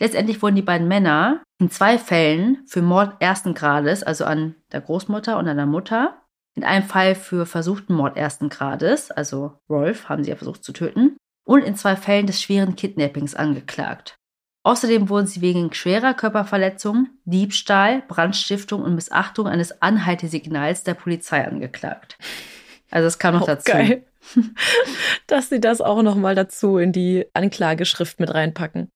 [0.00, 4.80] Letztendlich wurden die beiden Männer in zwei Fällen für Mord ersten Grades, also an der
[4.80, 6.20] Großmutter und an der Mutter,
[6.56, 10.72] in einem Fall für versuchten Mord ersten Grades, also Rolf haben sie ja versucht zu
[10.72, 14.16] töten, und in zwei Fällen des schweren Kidnappings angeklagt.
[14.64, 22.16] Außerdem wurden sie wegen schwerer Körperverletzung, Diebstahl, Brandstiftung und Missachtung eines Anhaltesignals der Polizei angeklagt.
[22.90, 23.70] Also es kam noch oh, dazu.
[23.70, 24.06] Geil.
[25.26, 28.88] Dass sie das auch noch mal dazu in die Anklageschrift mit reinpacken.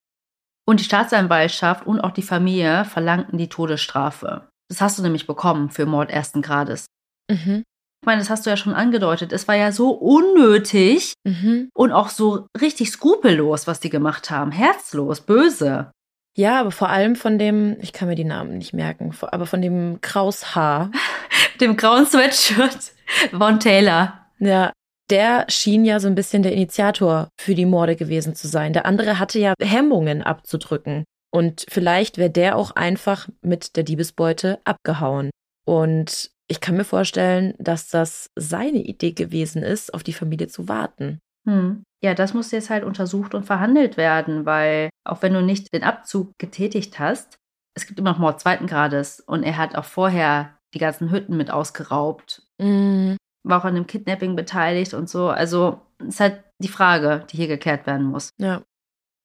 [0.66, 4.48] Und die Staatsanwaltschaft und auch die Familie verlangten die Todesstrafe.
[4.68, 6.86] Das hast du nämlich bekommen für Mord ersten Grades.
[7.30, 7.64] Mhm.
[8.00, 9.32] Ich meine, das hast du ja schon angedeutet.
[9.32, 11.68] Es war ja so unnötig mhm.
[11.74, 14.52] und auch so richtig skrupellos, was die gemacht haben.
[14.52, 15.90] Herzlos, böse.
[16.36, 19.60] Ja, aber vor allem von dem, ich kann mir die Namen nicht merken, aber von
[19.60, 20.92] dem Kraushaar.
[21.60, 22.92] dem grauen Sweatshirt.
[23.36, 24.26] Von Taylor.
[24.38, 24.72] Ja,
[25.10, 28.72] der schien ja so ein bisschen der Initiator für die Morde gewesen zu sein.
[28.72, 31.04] Der andere hatte ja Hemmungen abzudrücken.
[31.30, 35.30] Und vielleicht wäre der auch einfach mit der Diebesbeute abgehauen.
[35.66, 40.66] Und Ich kann mir vorstellen, dass das seine Idee gewesen ist, auf die Familie zu
[40.66, 41.20] warten.
[41.46, 41.84] Hm.
[42.02, 45.82] Ja, das muss jetzt halt untersucht und verhandelt werden, weil auch wenn du nicht den
[45.82, 47.36] Abzug getätigt hast,
[47.74, 51.36] es gibt immer noch Mord zweiten Grades und er hat auch vorher die ganzen Hütten
[51.36, 52.42] mit ausgeraubt.
[52.58, 53.14] Mm.
[53.44, 55.28] War auch an dem Kidnapping beteiligt und so.
[55.28, 58.30] Also ist halt die Frage, die hier geklärt werden muss.
[58.38, 58.62] Ja.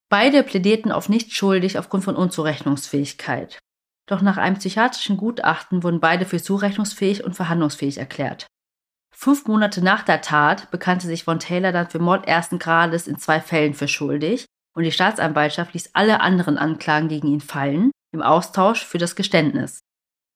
[0.10, 3.60] Beide plädierten auf nicht schuldig aufgrund von Unzurechnungsfähigkeit.
[4.08, 8.48] Doch nach einem psychiatrischen Gutachten wurden beide für zurechnungsfähig und verhandlungsfähig erklärt.
[9.16, 13.18] Fünf Monate nach der Tat bekannte sich Von Taylor dann für Mord ersten Grades in
[13.18, 18.22] zwei Fällen für schuldig und die Staatsanwaltschaft ließ alle anderen Anklagen gegen ihn fallen, im
[18.22, 19.80] Austausch für das Geständnis.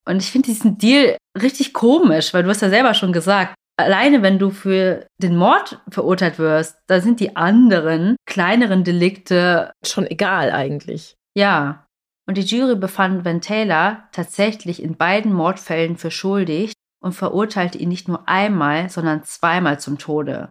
[0.08, 4.22] Und ich finde diesen Deal richtig komisch, weil du hast ja selber schon gesagt, alleine
[4.22, 10.52] wenn du für den Mord verurteilt wirst, da sind die anderen kleineren Delikte schon egal
[10.52, 11.16] eigentlich.
[11.36, 11.87] Ja.
[12.28, 17.90] Und die Jury befand Van Taylor tatsächlich in beiden Mordfällen für schuldig und verurteilte ihn
[17.90, 20.50] nicht nur einmal, sondern zweimal zum Tode.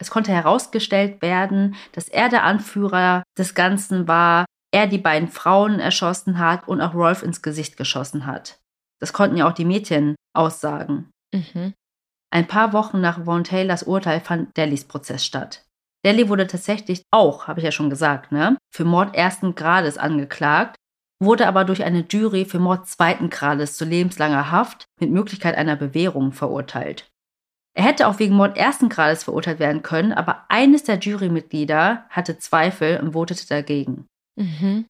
[0.00, 5.80] Es konnte herausgestellt werden, dass er der Anführer des Ganzen war, er die beiden Frauen
[5.80, 8.58] erschossen hat und auch Rolf ins Gesicht geschossen hat.
[9.00, 11.10] Das konnten ja auch die Mädchen aussagen.
[11.32, 11.72] Mhm.
[12.30, 15.64] Ein paar Wochen nach Von Taylors Urteil fand Dellys Prozess statt.
[16.04, 20.76] Delly wurde tatsächlich auch, habe ich ja schon gesagt, ne, für Mord ersten Grades angeklagt,
[21.20, 25.76] wurde aber durch eine Jury für Mord zweiten Grades zu lebenslanger Haft mit Möglichkeit einer
[25.76, 27.10] Bewährung verurteilt.
[27.74, 32.38] Er hätte auch wegen Mord ersten Grades verurteilt werden können, aber eines der Jurymitglieder hatte
[32.38, 34.06] Zweifel und votete dagegen.
[34.36, 34.86] Mhm.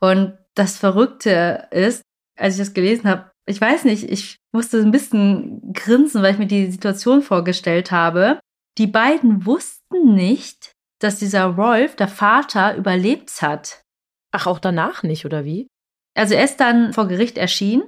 [0.00, 2.02] Und das Verrückte ist,
[2.36, 6.38] als ich das gelesen habe, ich weiß nicht, ich musste ein bisschen grinsen, weil ich
[6.38, 8.40] mir die Situation vorgestellt habe.
[8.76, 13.82] Die beiden wussten nicht, dass dieser Rolf, der Vater, überlebt hat.
[14.32, 15.68] Ach, auch danach nicht, oder wie?
[16.14, 17.82] Also er ist dann vor Gericht erschienen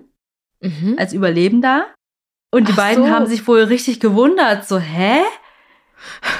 [0.62, 0.96] Mhm.
[0.98, 1.92] als Überlebender.
[2.52, 3.10] Und die Ach beiden so.
[3.10, 4.66] haben sich wohl richtig gewundert.
[4.68, 5.20] So, hä?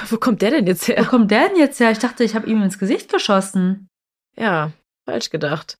[0.09, 1.05] Wo kommt der denn jetzt Wo her?
[1.05, 1.91] kommt der denn jetzt her?
[1.91, 3.87] Ich dachte, ich habe ihm ins Gesicht geschossen.
[4.35, 4.71] Ja,
[5.07, 5.75] falsch gedacht.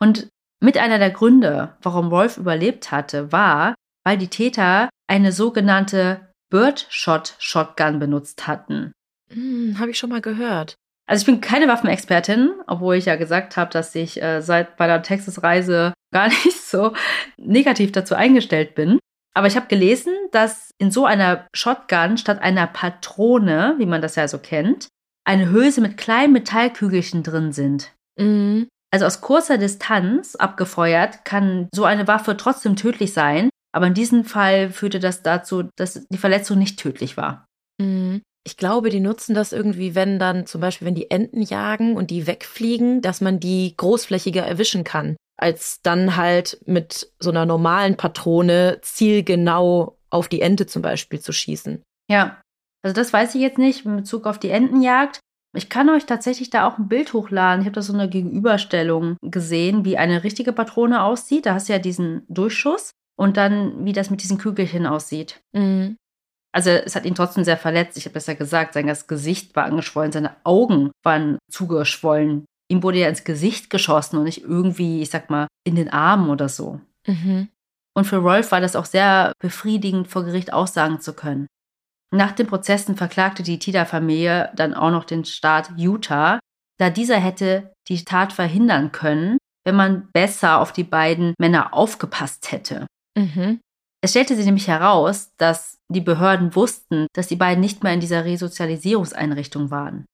[0.00, 0.28] Und
[0.60, 7.98] mit einer der Gründe, warum Rolf überlebt hatte, war, weil die Täter eine sogenannte Birdshot-Shotgun
[7.98, 8.92] benutzt hatten.
[9.30, 10.74] Hm, habe ich schon mal gehört.
[11.08, 15.02] Also ich bin keine Waffenexpertin, obwohl ich ja gesagt habe, dass ich äh, seit meiner
[15.02, 16.92] Texas-Reise gar nicht so
[17.38, 18.98] negativ dazu eingestellt bin.
[19.34, 24.16] Aber ich habe gelesen, dass in so einer Shotgun statt einer Patrone, wie man das
[24.16, 24.88] ja so kennt,
[25.26, 27.92] eine Hülse mit kleinen Metallkügelchen drin sind.
[28.18, 28.68] Mhm.
[28.90, 34.24] Also aus kurzer Distanz abgefeuert kann so eine Waffe trotzdem tödlich sein, aber in diesem
[34.24, 37.46] Fall führte das dazu, dass die Verletzung nicht tödlich war.
[37.80, 38.22] Mhm.
[38.48, 42.10] Ich glaube, die nutzen das irgendwie, wenn dann zum Beispiel, wenn die Enten jagen und
[42.10, 47.98] die wegfliegen, dass man die großflächiger erwischen kann, als dann halt mit so einer normalen
[47.98, 51.82] Patrone zielgenau auf die Ente zum Beispiel zu schießen.
[52.10, 52.40] Ja,
[52.82, 55.20] also das weiß ich jetzt nicht in Bezug auf die Entenjagd.
[55.54, 57.60] Ich kann euch tatsächlich da auch ein Bild hochladen.
[57.60, 61.44] Ich habe da so eine Gegenüberstellung gesehen, wie eine richtige Patrone aussieht.
[61.44, 65.42] Da hast du ja diesen Durchschuss und dann, wie das mit diesen Kügelchen aussieht.
[65.52, 65.98] Mhm.
[66.52, 67.96] Also es hat ihn trotzdem sehr verletzt.
[67.96, 72.46] Ich habe das ja gesagt, sein Gesicht war angeschwollen, seine Augen waren zugeschwollen.
[72.70, 76.30] Ihm wurde ja ins Gesicht geschossen und nicht irgendwie, ich sag mal, in den Arm
[76.30, 76.80] oder so.
[77.06, 77.48] Mhm.
[77.96, 81.46] Und für Rolf war das auch sehr befriedigend, vor Gericht aussagen zu können.
[82.14, 86.38] Nach den Prozessen verklagte die Tida-Familie dann auch noch den Staat Utah,
[86.78, 92.52] da dieser hätte die Tat verhindern können, wenn man besser auf die beiden Männer aufgepasst
[92.52, 92.86] hätte.
[93.16, 93.60] Mhm.
[94.00, 98.00] Es stellte sich nämlich heraus, dass die Behörden wussten, dass die beiden nicht mehr in
[98.00, 100.04] dieser Resozialisierungseinrichtung waren.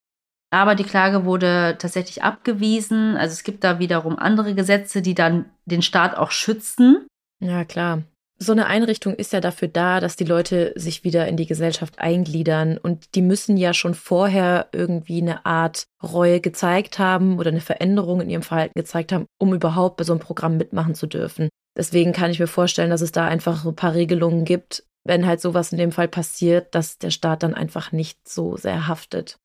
[0.50, 3.16] Aber die Klage wurde tatsächlich abgewiesen.
[3.16, 7.06] Also es gibt da wiederum andere Gesetze, die dann den Staat auch schützen.
[7.40, 8.02] Ja, klar.
[8.38, 11.98] So eine Einrichtung ist ja dafür da, dass die Leute sich wieder in die Gesellschaft
[11.98, 17.60] eingliedern und die müssen ja schon vorher irgendwie eine Art Reue gezeigt haben oder eine
[17.60, 21.48] Veränderung in ihrem Verhalten gezeigt haben, um überhaupt bei so einem Programm mitmachen zu dürfen.
[21.76, 25.26] Deswegen kann ich mir vorstellen, dass es da einfach so ein paar Regelungen gibt, wenn
[25.26, 29.37] halt sowas in dem Fall passiert, dass der Staat dann einfach nicht so sehr haftet.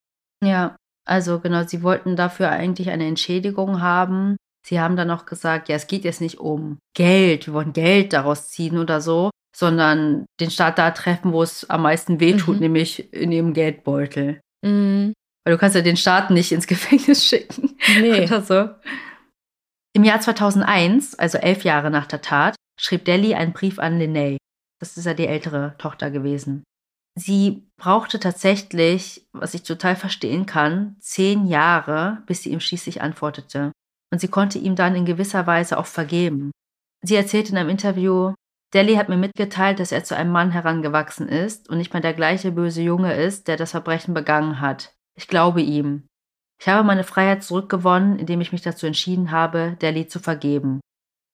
[0.44, 4.38] Ja, also genau, sie wollten dafür eigentlich eine Entschädigung haben.
[4.66, 8.14] Sie haben dann auch gesagt, ja, es geht jetzt nicht um Geld, wir wollen Geld
[8.14, 12.62] daraus ziehen oder so, sondern den Staat da treffen, wo es am meisten wehtut, Mhm.
[12.62, 14.40] nämlich in ihrem Geldbeutel.
[14.64, 15.14] Mhm.
[15.46, 18.26] Weil du kannst ja den Staat nicht ins Gefängnis schicken Nee.
[18.26, 18.70] oder so.
[19.94, 24.38] Im Jahr 2001, also elf Jahre nach der Tat, schrieb Delhi einen Brief an Linnea.
[24.80, 26.64] Das ist ja die ältere Tochter gewesen.
[27.16, 33.72] Sie brauchte tatsächlich, was ich total verstehen kann, zehn Jahre, bis sie ihm schließlich antwortete.
[34.12, 36.52] Und sie konnte ihm dann in gewisser Weise auch vergeben.
[37.02, 38.34] Sie erzählte in einem Interview,
[38.74, 42.14] Deli hat mir mitgeteilt, dass er zu einem Mann herangewachsen ist und nicht mehr der
[42.14, 44.94] gleiche böse Junge ist, der das Verbrechen begangen hat.
[45.18, 46.08] Ich glaube ihm.
[46.62, 50.82] Ich habe meine Freiheit zurückgewonnen, indem ich mich dazu entschieden habe, Deli zu vergeben.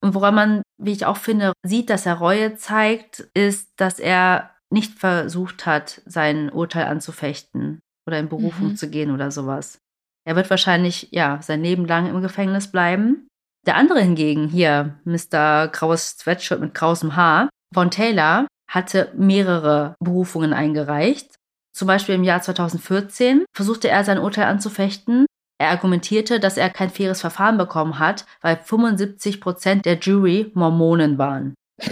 [0.04, 4.52] Und woran man, wie ich auch finde, sieht, dass er Reue zeigt, ist, dass er
[4.72, 8.76] nicht versucht hat, sein Urteil anzufechten oder in Berufung mhm.
[8.76, 9.80] zu gehen oder sowas.
[10.28, 13.28] Er wird wahrscheinlich, ja, sein Leben lang im Gefängnis bleiben.
[13.66, 15.70] Der andere hingegen, hier, Mr.
[15.70, 21.36] Graues Sweatshirt mit krausem Haar, Von Taylor, hatte mehrere Berufungen eingereicht.
[21.76, 25.26] Zum Beispiel im Jahr 2014 versuchte er sein Urteil anzufechten.
[25.58, 31.18] Er argumentierte, dass er kein faires Verfahren bekommen hat, weil 75 Prozent der Jury Mormonen
[31.18, 31.54] waren.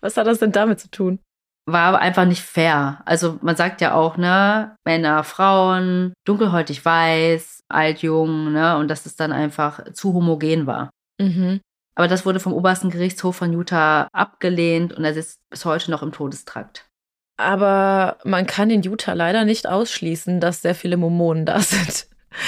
[0.00, 1.20] Was hat das denn damit zu tun?
[1.66, 3.02] War einfach nicht fair.
[3.04, 9.06] Also man sagt ja auch, ne, Männer, Frauen, dunkelhäutig weiß, alt, jung, ne, und dass
[9.06, 10.90] es dann einfach zu homogen war.
[11.20, 11.60] Mhm.
[11.94, 16.02] Aber das wurde vom obersten Gerichtshof von Utah abgelehnt und er sitzt bis heute noch
[16.02, 16.89] im Todestrakt.
[17.40, 22.06] Aber man kann in Utah leider nicht ausschließen, dass sehr viele Mormonen da sind.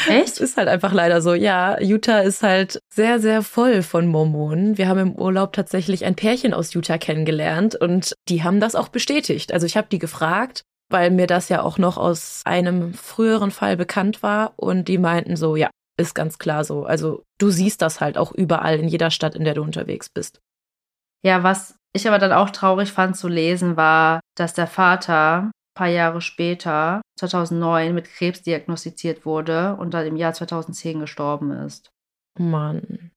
[0.08, 0.38] Echt?
[0.38, 1.34] ist halt einfach leider so.
[1.34, 4.78] Ja, Utah ist halt sehr, sehr voll von Mormonen.
[4.78, 8.88] Wir haben im Urlaub tatsächlich ein Pärchen aus Utah kennengelernt und die haben das auch
[8.88, 9.52] bestätigt.
[9.52, 13.76] Also ich habe die gefragt, weil mir das ja auch noch aus einem früheren Fall
[13.76, 16.84] bekannt war und die meinten so, ja, ist ganz klar so.
[16.84, 20.40] Also du siehst das halt auch überall in jeder Stadt, in der du unterwegs bist.
[21.24, 25.88] Ja, was ich aber dann auch traurig fand zu lesen, war, dass der Vater paar
[25.88, 31.90] Jahre später, 2009, mit Krebs diagnostiziert wurde und dann im Jahr 2010 gestorben ist.
[32.38, 33.10] Mann.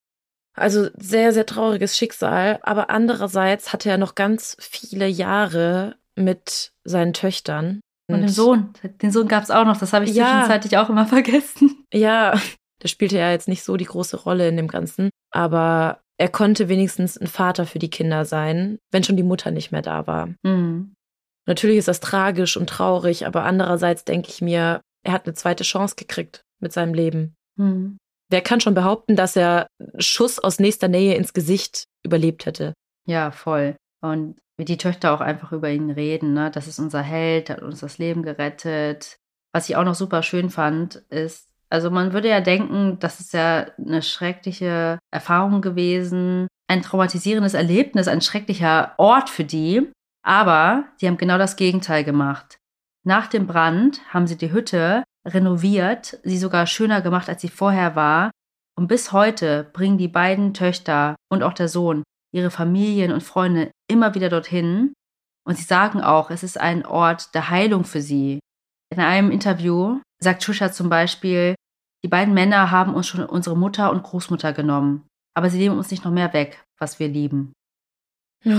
[0.57, 7.13] Also sehr, sehr trauriges Schicksal, aber andererseits hatte er noch ganz viele Jahre mit seinen
[7.13, 7.81] Töchtern.
[8.07, 8.73] Und, und dem Sohn.
[9.01, 11.85] Den Sohn gab es auch noch, das habe ich ja, zwischenzeitlich auch immer vergessen.
[11.93, 12.39] Ja,
[12.81, 16.69] der spielte ja jetzt nicht so die große Rolle in dem Ganzen, aber er konnte
[16.69, 20.29] wenigstens ein Vater für die Kinder sein, wenn schon die Mutter nicht mehr da war.
[20.43, 20.93] Mhm.
[21.45, 25.63] Natürlich ist das tragisch und traurig, aber andererseits denke ich mir, er hat eine zweite
[25.63, 27.35] Chance gekriegt mit seinem Leben.
[27.57, 27.97] Hm.
[28.29, 29.67] Wer kann schon behaupten, dass er
[29.99, 32.73] Schuss aus nächster Nähe ins Gesicht überlebt hätte?
[33.05, 33.75] Ja, voll.
[34.01, 36.49] Und wie die Töchter auch einfach über ihn reden, ne?
[36.49, 39.17] Das ist unser Held, hat uns das Leben gerettet.
[39.53, 43.33] Was ich auch noch super schön fand, ist, also man würde ja denken, das ist
[43.33, 49.91] ja eine schreckliche Erfahrung gewesen, ein traumatisierendes Erlebnis, ein schrecklicher Ort für die.
[50.25, 52.57] Aber sie haben genau das Gegenteil gemacht.
[53.05, 57.95] Nach dem Brand haben sie die Hütte renoviert, sie sogar schöner gemacht, als sie vorher
[57.95, 58.31] war.
[58.77, 63.71] Und bis heute bringen die beiden Töchter und auch der Sohn ihre Familien und Freunde
[63.89, 64.93] immer wieder dorthin.
[65.45, 68.39] Und sie sagen auch, es ist ein Ort der Heilung für sie.
[68.91, 71.54] In einem Interview sagt Shusha zum Beispiel,
[72.05, 75.89] die beiden Männer haben uns schon unsere Mutter und Großmutter genommen, aber sie nehmen uns
[75.89, 77.51] nicht noch mehr weg, was wir lieben.
[78.45, 78.51] Oh.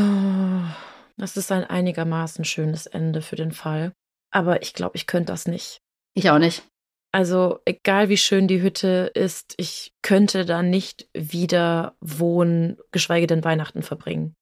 [1.16, 3.92] Das ist ein einigermaßen schönes Ende für den Fall.
[4.32, 5.78] Aber ich glaube, ich könnte das nicht.
[6.12, 6.64] Ich auch nicht.
[7.12, 13.44] Also, egal wie schön die Hütte ist, ich könnte da nicht wieder wohnen, geschweige denn
[13.44, 14.34] Weihnachten verbringen.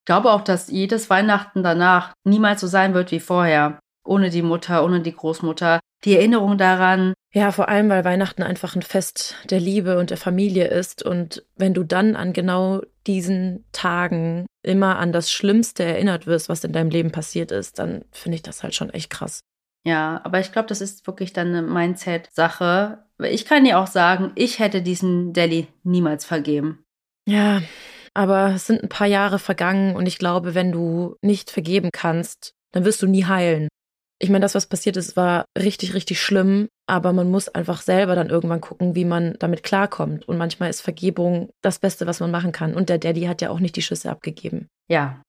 [0.00, 3.78] Ich glaube auch, dass jedes Weihnachten danach niemals so sein wird wie vorher.
[4.04, 5.78] Ohne die Mutter, ohne die Großmutter.
[6.04, 10.16] Die Erinnerung daran, ja, vor allem, weil Weihnachten einfach ein Fest der Liebe und der
[10.16, 11.02] Familie ist.
[11.02, 16.64] Und wenn du dann an genau diesen Tagen immer an das Schlimmste erinnert wirst, was
[16.64, 19.40] in deinem Leben passiert ist, dann finde ich das halt schon echt krass.
[19.84, 23.04] Ja, aber ich glaube, das ist wirklich dann eine Mindset-Sache.
[23.22, 26.84] Ich kann dir auch sagen, ich hätte diesen Delhi niemals vergeben.
[27.26, 27.62] Ja,
[28.14, 32.54] aber es sind ein paar Jahre vergangen und ich glaube, wenn du nicht vergeben kannst,
[32.72, 33.68] dann wirst du nie heilen.
[34.20, 38.16] Ich meine, das, was passiert ist, war richtig, richtig schlimm, aber man muss einfach selber
[38.16, 40.26] dann irgendwann gucken, wie man damit klarkommt.
[40.26, 42.74] Und manchmal ist Vergebung das Beste, was man machen kann.
[42.74, 44.66] Und der Daddy hat ja auch nicht die Schüsse abgegeben.
[44.88, 45.22] Ja.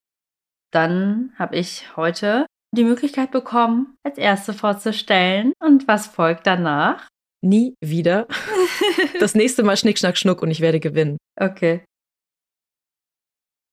[0.72, 5.54] Dann habe ich heute die Möglichkeit bekommen, als Erste vorzustellen.
[5.60, 7.08] Und was folgt danach?
[7.42, 8.28] Nie wieder.
[9.20, 11.18] das nächste Mal Schnick, Schnack, Schnuck und ich werde gewinnen.
[11.40, 11.84] Okay.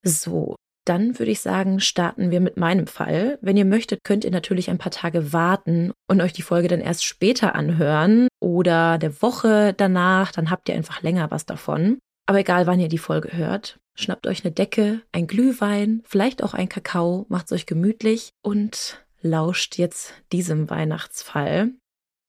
[0.05, 0.57] So,
[0.89, 3.39] dann würde ich sagen, starten wir mit meinem Fall.
[3.43, 6.81] Wenn ihr möchtet, könnt ihr natürlich ein paar Tage warten und euch die Folge dann
[6.81, 11.99] erst später anhören oder der Woche danach, dann habt ihr einfach länger was davon.
[12.27, 16.55] Aber egal, wann ihr die Folge hört, schnappt euch eine Decke, ein Glühwein, vielleicht auch
[16.55, 21.73] ein Kakao, macht's euch gemütlich und lauscht jetzt diesem Weihnachtsfall.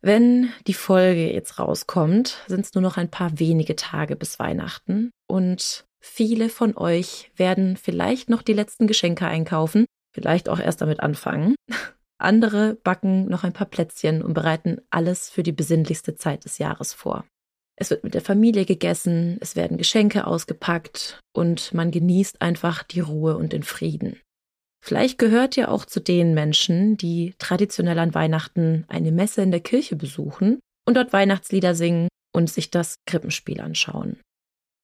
[0.01, 5.11] Wenn die Folge jetzt rauskommt, sind es nur noch ein paar wenige Tage bis Weihnachten
[5.27, 11.01] und Viele von euch werden vielleicht noch die letzten Geschenke einkaufen, vielleicht auch erst damit
[11.01, 11.55] anfangen.
[12.17, 16.93] Andere backen noch ein paar Plätzchen und bereiten alles für die besinnlichste Zeit des Jahres
[16.93, 17.25] vor.
[17.75, 23.01] Es wird mit der Familie gegessen, es werden Geschenke ausgepackt und man genießt einfach die
[23.01, 24.19] Ruhe und den Frieden.
[24.83, 29.59] Vielleicht gehört ihr auch zu den Menschen, die traditionell an Weihnachten eine Messe in der
[29.59, 34.19] Kirche besuchen und dort Weihnachtslieder singen und sich das Krippenspiel anschauen.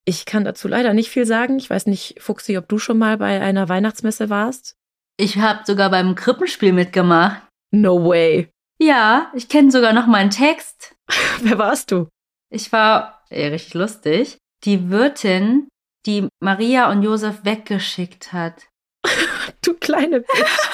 [0.06, 1.58] Ich kann dazu leider nicht viel sagen.
[1.58, 4.76] Ich weiß nicht, Fuxi, ob du schon mal bei einer Weihnachtsmesse warst.
[5.18, 7.42] Ich habe sogar beim Krippenspiel mitgemacht.
[7.72, 8.50] No way.
[8.80, 10.96] Ja, ich kenne sogar noch meinen Text.
[11.42, 12.10] Wer warst du?
[12.50, 14.38] Ich war ey, richtig lustig.
[14.64, 15.68] Die Wirtin,
[16.06, 18.68] die Maria und Josef weggeschickt hat.
[19.64, 20.34] du kleine Bitch.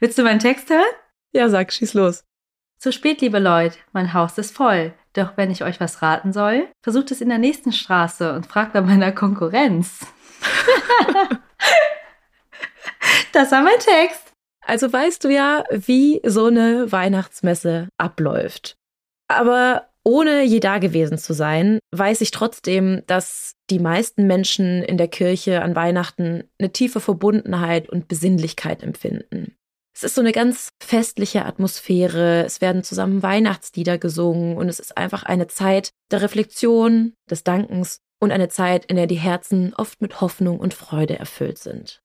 [0.00, 0.82] Willst du meinen Text hören?
[1.32, 2.24] Ja, sag, schieß los.
[2.78, 4.94] Zu spät, liebe Leute, mein Haus ist voll.
[5.14, 8.72] Doch wenn ich euch was raten soll, versucht es in der nächsten Straße und fragt
[8.72, 10.06] bei meiner Konkurrenz.
[13.32, 14.32] das war mein Text.
[14.64, 18.76] Also weißt du ja, wie so eine Weihnachtsmesse abläuft.
[19.26, 24.96] Aber ohne je da gewesen zu sein, weiß ich trotzdem, dass die meisten Menschen in
[24.96, 29.56] der Kirche an Weihnachten eine tiefe Verbundenheit und Besinnlichkeit empfinden.
[29.94, 34.96] Es ist so eine ganz festliche Atmosphäre, es werden zusammen Weihnachtslieder gesungen und es ist
[34.96, 40.00] einfach eine Zeit der Reflexion, des Dankens und eine Zeit, in der die Herzen oft
[40.00, 42.02] mit Hoffnung und Freude erfüllt sind.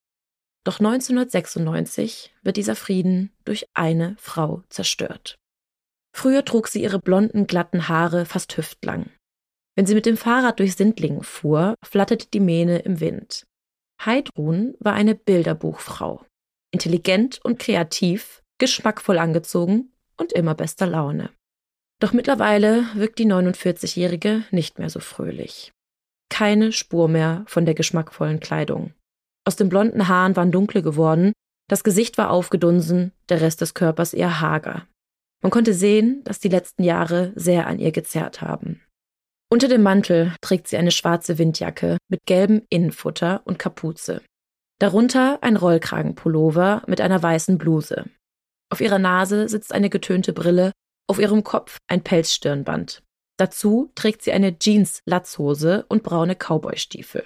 [0.63, 5.38] Doch 1996 wird dieser Frieden durch eine Frau zerstört.
[6.15, 9.11] Früher trug sie ihre blonden, glatten Haare fast hüftlang.
[9.75, 13.45] Wenn sie mit dem Fahrrad durch Sindlingen fuhr, flatterte die Mähne im Wind.
[14.03, 16.25] Heidrun war eine Bilderbuchfrau.
[16.76, 21.30] Intelligent und kreativ, geschmackvoll angezogen und immer bester Laune.
[22.01, 25.71] Doch mittlerweile wirkt die 49-Jährige nicht mehr so fröhlich.
[26.30, 28.93] Keine Spur mehr von der geschmackvollen Kleidung.
[29.45, 31.32] Aus den blonden Haaren waren dunkle geworden,
[31.69, 34.86] das Gesicht war aufgedunsen, der Rest des Körpers eher hager.
[35.41, 38.82] Man konnte sehen, dass die letzten Jahre sehr an ihr gezerrt haben.
[39.49, 44.21] Unter dem Mantel trägt sie eine schwarze Windjacke mit gelbem Innenfutter und Kapuze.
[44.80, 48.05] Darunter ein Rollkragenpullover mit einer weißen Bluse.
[48.69, 50.71] Auf ihrer Nase sitzt eine getönte Brille,
[51.07, 53.03] auf ihrem Kopf ein Pelzstirnband.
[53.38, 57.23] Dazu trägt sie eine Jeans-Latzhose und braune Cowboystiefel.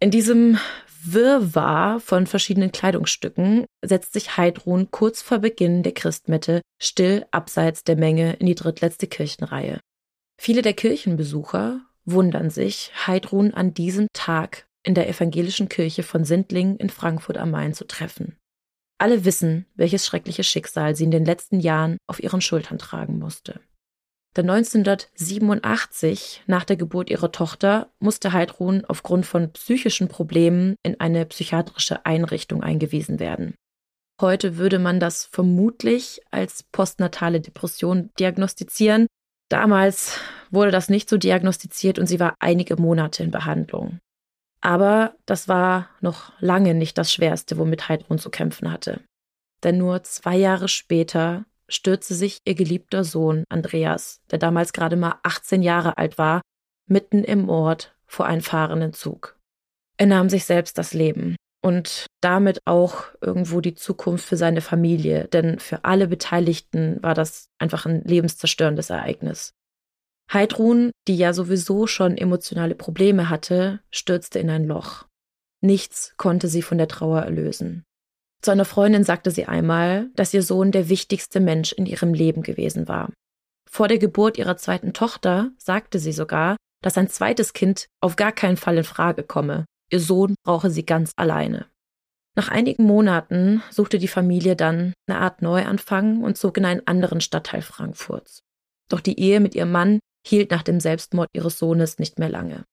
[0.00, 0.58] In diesem
[1.04, 7.96] Wirrwarr von verschiedenen Kleidungsstücken setzt sich Heidrun kurz vor Beginn der Christmette still abseits der
[7.96, 9.80] Menge in die drittletzte Kirchenreihe.
[10.40, 16.76] Viele der Kirchenbesucher wundern sich, Heidrun an diesem Tag in der evangelischen Kirche von Sindling
[16.76, 18.36] in Frankfurt am Main zu treffen.
[18.98, 23.60] Alle wissen, welches schreckliche Schicksal sie in den letzten Jahren auf ihren Schultern tragen musste.
[24.36, 31.24] Denn 1987, nach der Geburt ihrer Tochter, musste Heidrun aufgrund von psychischen Problemen in eine
[31.26, 33.54] psychiatrische Einrichtung eingewiesen werden.
[34.20, 39.06] Heute würde man das vermutlich als postnatale Depression diagnostizieren.
[39.48, 40.18] Damals
[40.50, 44.00] wurde das nicht so diagnostiziert und sie war einige Monate in Behandlung.
[44.64, 49.02] Aber das war noch lange nicht das Schwerste, womit Heidrun zu kämpfen hatte.
[49.62, 55.16] Denn nur zwei Jahre später stürzte sich ihr geliebter Sohn Andreas, der damals gerade mal
[55.22, 56.40] 18 Jahre alt war,
[56.86, 59.38] mitten im Ort vor einen fahrenden Zug.
[59.98, 65.28] Er nahm sich selbst das Leben und damit auch irgendwo die Zukunft für seine Familie,
[65.28, 69.52] denn für alle Beteiligten war das einfach ein lebenszerstörendes Ereignis.
[70.32, 75.06] Heidrun, die ja sowieso schon emotionale Probleme hatte, stürzte in ein Loch.
[75.60, 77.84] Nichts konnte sie von der Trauer erlösen.
[78.42, 82.42] Zu einer Freundin sagte sie einmal, dass ihr Sohn der wichtigste Mensch in ihrem Leben
[82.42, 83.10] gewesen war.
[83.70, 88.32] Vor der Geburt ihrer zweiten Tochter sagte sie sogar, dass ein zweites Kind auf gar
[88.32, 89.64] keinen Fall in Frage komme.
[89.90, 91.66] Ihr Sohn brauche sie ganz alleine.
[92.36, 97.20] Nach einigen Monaten suchte die Familie dann eine Art Neuanfang und zog in einen anderen
[97.20, 98.40] Stadtteil Frankfurts.
[98.90, 102.64] Doch die Ehe mit ihrem Mann hielt nach dem Selbstmord ihres Sohnes nicht mehr lange.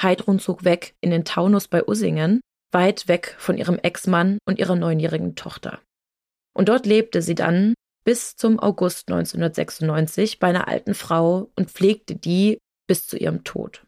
[0.00, 2.40] Heidrun zog weg in den Taunus bei Usingen
[2.72, 5.80] weit weg von ihrem Ex-Mann und ihrer neunjährigen Tochter.
[6.54, 7.74] Und dort lebte sie dann
[8.04, 13.84] bis zum August 1996 bei einer alten Frau und pflegte die bis zu ihrem Tod.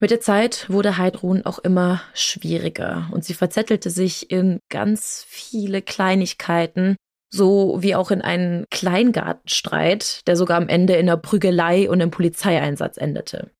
[0.00, 5.80] Mit der Zeit wurde Heidrun auch immer schwieriger und sie verzettelte sich in ganz viele
[5.80, 6.96] Kleinigkeiten,
[7.30, 12.10] so wie auch in einen Kleingartenstreit, der sogar am Ende in einer Prügelei und im
[12.10, 13.50] Polizeieinsatz endete.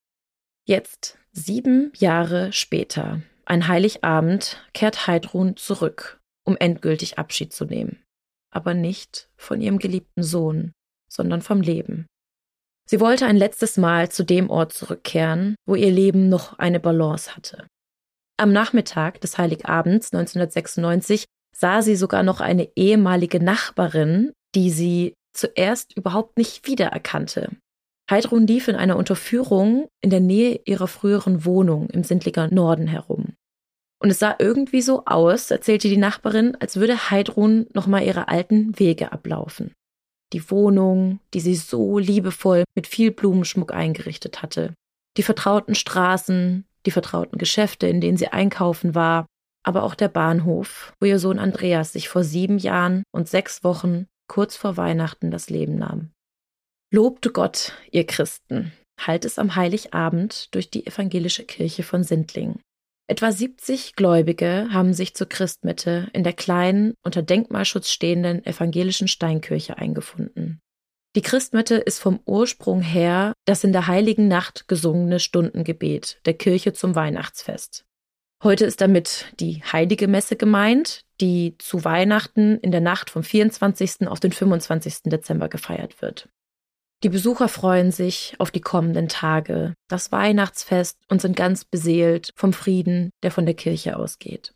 [0.64, 8.02] Jetzt, sieben Jahre später, ein Heiligabend kehrt Heidrun zurück, um endgültig Abschied zu nehmen.
[8.50, 10.72] Aber nicht von ihrem geliebten Sohn,
[11.08, 12.06] sondern vom Leben.
[12.88, 17.36] Sie wollte ein letztes Mal zu dem Ort zurückkehren, wo ihr Leben noch eine Balance
[17.36, 17.66] hatte.
[18.36, 21.24] Am Nachmittag des Heiligabends 1996
[21.58, 27.50] sah sie sogar noch eine ehemalige Nachbarin, die sie zuerst überhaupt nicht wiedererkannte.
[28.10, 33.34] Heidrun lief in einer Unterführung in der Nähe ihrer früheren Wohnung im Sindlinger Norden herum.
[33.98, 38.78] Und es sah irgendwie so aus, erzählte die Nachbarin, als würde Heidrun nochmal ihre alten
[38.78, 39.72] Wege ablaufen.
[40.32, 44.74] Die Wohnung, die sie so liebevoll mit viel Blumenschmuck eingerichtet hatte.
[45.16, 49.26] Die vertrauten Straßen, die vertrauten Geschäfte, in denen sie einkaufen war,
[49.66, 54.06] aber auch der Bahnhof, wo ihr Sohn Andreas sich vor sieben Jahren und sechs Wochen
[54.28, 56.12] kurz vor Weihnachten das Leben nahm.
[56.92, 62.60] Lobte Gott, ihr Christen, halt es am Heiligabend durch die evangelische Kirche von Sindling.
[63.08, 69.78] Etwa 70 Gläubige haben sich zur Christmitte in der kleinen, unter Denkmalschutz stehenden evangelischen Steinkirche
[69.78, 70.60] eingefunden.
[71.16, 76.72] Die Christmitte ist vom Ursprung her das in der heiligen Nacht gesungene Stundengebet der Kirche
[76.72, 77.84] zum Weihnachtsfest.
[78.42, 84.06] Heute ist damit die heilige Messe gemeint, die zu Weihnachten in der Nacht vom 24.
[84.08, 85.04] auf den 25.
[85.04, 86.28] Dezember gefeiert wird.
[87.02, 92.52] Die Besucher freuen sich auf die kommenden Tage, das Weihnachtsfest und sind ganz beseelt vom
[92.52, 94.54] Frieden, der von der Kirche ausgeht.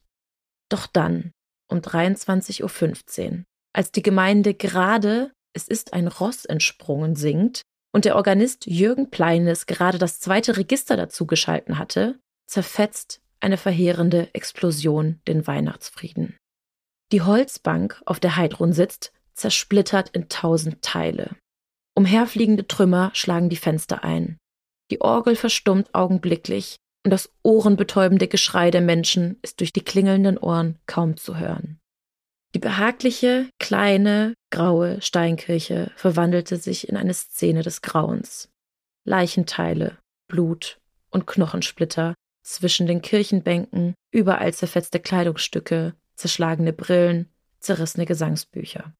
[0.70, 1.32] Doch dann,
[1.68, 7.62] um 23.15 Uhr, als die Gemeinde gerade Es ist ein Ross entsprungen singt
[7.92, 14.28] und der Organist Jürgen Pleines gerade das zweite Register dazu geschalten hatte, zerfetzt eine verheerende
[14.34, 16.36] Explosion den Weihnachtsfrieden.
[17.12, 21.36] Die Holzbank, auf der Heidrun sitzt, zersplittert in tausend Teile.
[21.94, 24.38] Umherfliegende Trümmer schlagen die Fenster ein.
[24.90, 30.78] Die Orgel verstummt augenblicklich und das ohrenbetäubende Geschrei der Menschen ist durch die klingelnden Ohren
[30.86, 31.78] kaum zu hören.
[32.54, 38.50] Die behagliche, kleine, graue Steinkirche verwandelte sich in eine Szene des Grauens.
[39.04, 40.78] Leichenteile, Blut
[41.10, 47.28] und Knochensplitter zwischen den Kirchenbänken, überall zerfetzte Kleidungsstücke, zerschlagene Brillen,
[47.58, 48.94] zerrissene Gesangsbücher.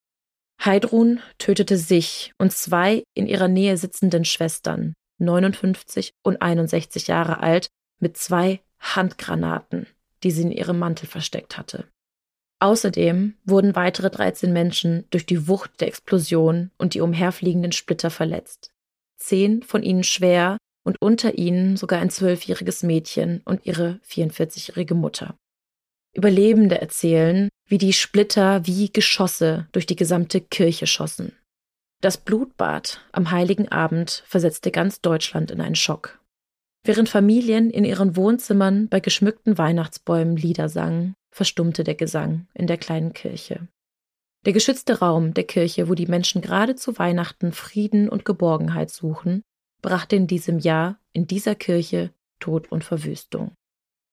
[0.63, 7.69] Heidrun tötete sich und zwei in ihrer Nähe sitzenden Schwestern, 59 und 61 Jahre alt,
[7.99, 9.87] mit zwei Handgranaten,
[10.23, 11.89] die sie in ihrem Mantel versteckt hatte.
[12.59, 18.73] Außerdem wurden weitere 13 Menschen durch die Wucht der Explosion und die umherfliegenden Splitter verletzt.
[19.17, 20.59] Zehn von ihnen schwer
[20.91, 25.37] und unter ihnen sogar ein zwölfjähriges Mädchen und ihre 44-jährige Mutter.
[26.17, 31.37] Überlebende erzählen, wie die Splitter wie Geschosse durch die gesamte Kirche schossen.
[32.01, 36.19] Das Blutbad am heiligen Abend versetzte ganz Deutschland in einen Schock.
[36.83, 42.79] Während Familien in ihren Wohnzimmern bei geschmückten Weihnachtsbäumen Lieder sangen, verstummte der Gesang in der
[42.79, 43.69] kleinen Kirche.
[44.45, 49.45] Der geschützte Raum der Kirche, wo die Menschen gerade zu Weihnachten Frieden und Geborgenheit suchen,
[49.83, 53.53] brachte in diesem Jahr in dieser Kirche Tod und Verwüstung.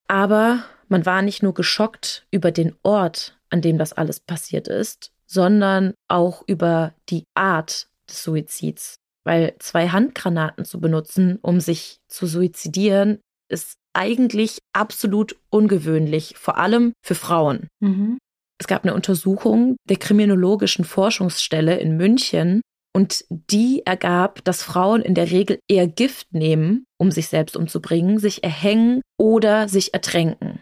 [0.07, 5.11] Aber man war nicht nur geschockt über den Ort, an dem das alles passiert ist,
[5.25, 8.95] sondern auch über die Art des Suizids.
[9.25, 16.93] Weil zwei Handgranaten zu benutzen, um sich zu suizidieren, ist eigentlich absolut ungewöhnlich, vor allem
[17.01, 17.67] für Frauen.
[17.79, 18.17] Mhm.
[18.59, 22.61] Es gab eine Untersuchung der Kriminologischen Forschungsstelle in München
[22.97, 28.19] und die ergab, dass Frauen in der Regel eher Gift nehmen, um sich selbst umzubringen,
[28.19, 30.59] sich erhängen oder sich ertränken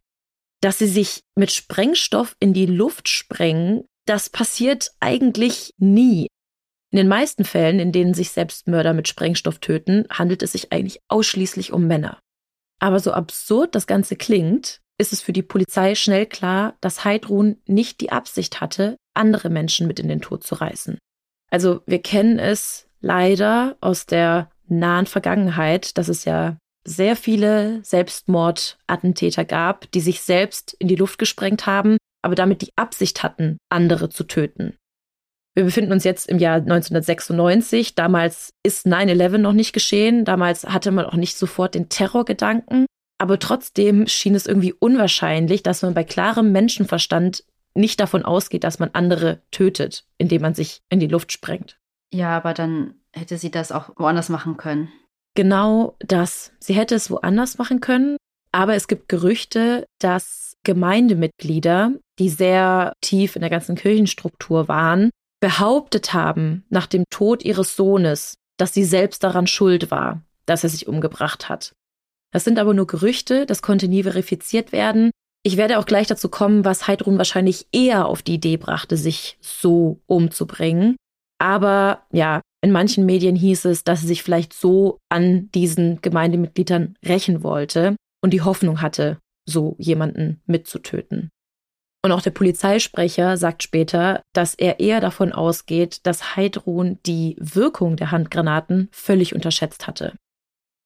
[0.65, 6.25] dass sie sich mit Sprengstoff in die Luft sprengen, das passiert eigentlich nie.
[6.91, 11.01] In den meisten Fällen, in denen sich Selbstmörder mit Sprengstoff töten, handelt es sich eigentlich
[11.07, 12.19] ausschließlich um Männer.
[12.79, 17.57] Aber so absurd das Ganze klingt, ist es für die Polizei schnell klar, dass Heidrun
[17.67, 20.97] nicht die Absicht hatte, andere Menschen mit in den Tod zu reißen.
[21.55, 29.45] Also wir kennen es leider aus der nahen Vergangenheit, dass es ja sehr viele Selbstmordattentäter
[29.45, 34.09] gab, die sich selbst in die Luft gesprengt haben, aber damit die Absicht hatten, andere
[34.09, 34.75] zu töten.
[35.55, 37.95] Wir befinden uns jetzt im Jahr 1996.
[37.95, 40.25] Damals ist 9-11 noch nicht geschehen.
[40.25, 42.85] Damals hatte man auch nicht sofort den Terrorgedanken.
[43.17, 47.45] Aber trotzdem schien es irgendwie unwahrscheinlich, dass man bei klarem Menschenverstand
[47.75, 51.77] nicht davon ausgeht, dass man andere tötet, indem man sich in die Luft sprengt.
[52.11, 54.89] Ja, aber dann hätte sie das auch woanders machen können
[55.35, 56.51] genau das.
[56.59, 58.17] Sie hätte es woanders machen können,
[58.51, 65.11] aber es gibt Gerüchte, dass Gemeindemitglieder, die sehr tief in der ganzen Kirchenstruktur waren,
[65.41, 70.69] behauptet haben, nach dem Tod ihres Sohnes, dass sie selbst daran schuld war, dass er
[70.69, 71.73] sich umgebracht hat.
[72.31, 75.11] Das sind aber nur Gerüchte, das konnte nie verifiziert werden.
[75.45, 79.37] Ich werde auch gleich dazu kommen, was Heidrun wahrscheinlich eher auf die Idee brachte, sich
[79.41, 80.95] so umzubringen.
[81.39, 86.97] Aber ja, in manchen Medien hieß es, dass sie sich vielleicht so an diesen Gemeindemitgliedern
[87.05, 91.29] rächen wollte und die Hoffnung hatte, so jemanden mitzutöten.
[92.03, 97.97] Und auch der Polizeisprecher sagt später, dass er eher davon ausgeht, dass Heidrun die Wirkung
[97.97, 100.15] der Handgranaten völlig unterschätzt hatte.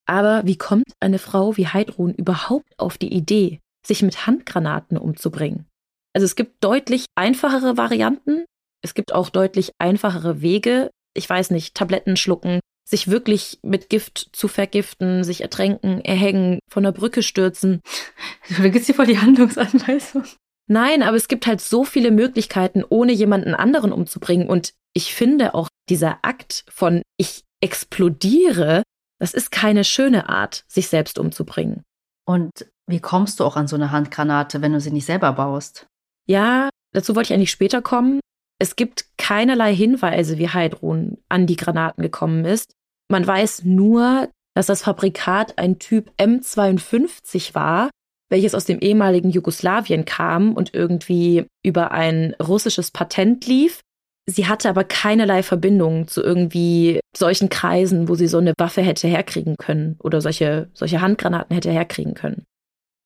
[0.05, 5.65] Aber wie kommt eine Frau wie Heidrun überhaupt auf die Idee, sich mit Handgranaten umzubringen?
[6.13, 8.45] Also es gibt deutlich einfachere Varianten,
[8.81, 10.89] es gibt auch deutlich einfachere Wege.
[11.13, 16.83] Ich weiß nicht, Tabletten schlucken, sich wirklich mit Gift zu vergiften, sich ertränken, erhängen, von
[16.83, 17.81] der Brücke stürzen.
[18.47, 20.23] Du vergisst dir voll die Handlungsanweisung.
[20.67, 24.49] Nein, aber es gibt halt so viele Möglichkeiten, ohne jemanden anderen umzubringen.
[24.49, 28.81] Und ich finde auch dieser Akt von ich explodiere,
[29.19, 31.83] das ist keine schöne Art, sich selbst umzubringen.
[32.25, 35.87] Und wie kommst du auch an so eine Handgranate, wenn du sie nicht selber baust?
[36.27, 38.19] Ja, dazu wollte ich eigentlich später kommen.
[38.59, 42.73] Es gibt keinerlei Hinweise, wie Heidrun an die Granaten gekommen ist.
[43.09, 47.89] Man weiß nur, dass das Fabrikat ein Typ M52 war,
[48.29, 53.81] welches aus dem ehemaligen Jugoslawien kam und irgendwie über ein russisches Patent lief.
[54.27, 59.07] Sie hatte aber keinerlei Verbindung zu irgendwie solchen Kreisen, wo sie so eine Waffe hätte
[59.07, 62.45] herkriegen können oder solche, solche Handgranaten hätte herkriegen können.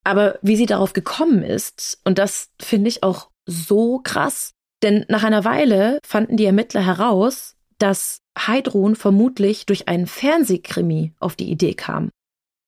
[0.03, 4.51] Aber wie sie darauf gekommen ist, und das finde ich auch so krass,
[4.81, 11.35] denn nach einer Weile fanden die Ermittler heraus, dass Heidrun vermutlich durch einen Fernsehkrimi auf
[11.35, 12.09] die Idee kam.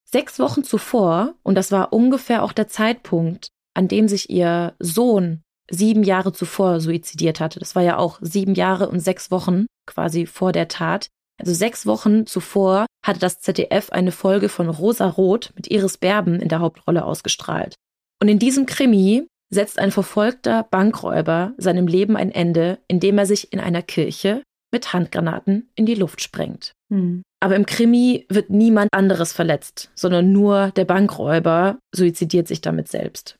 [0.09, 5.41] Sechs Wochen zuvor, und das war ungefähr auch der Zeitpunkt, an dem sich ihr Sohn
[5.69, 7.59] sieben Jahre zuvor suizidiert hatte.
[7.59, 11.07] Das war ja auch sieben Jahre und sechs Wochen quasi vor der Tat.
[11.39, 16.41] Also sechs Wochen zuvor hatte das ZDF eine Folge von Rosa Rot mit Iris Berben
[16.41, 17.75] in der Hauptrolle ausgestrahlt.
[18.21, 23.53] Und in diesem Krimi setzt ein verfolgter Bankräuber seinem Leben ein Ende, indem er sich
[23.53, 24.41] in einer Kirche
[24.73, 26.73] mit Handgranaten in die Luft sprengt.
[26.91, 27.21] Hm.
[27.39, 33.37] Aber im Krimi wird niemand anderes verletzt, sondern nur der Bankräuber suizidiert sich damit selbst.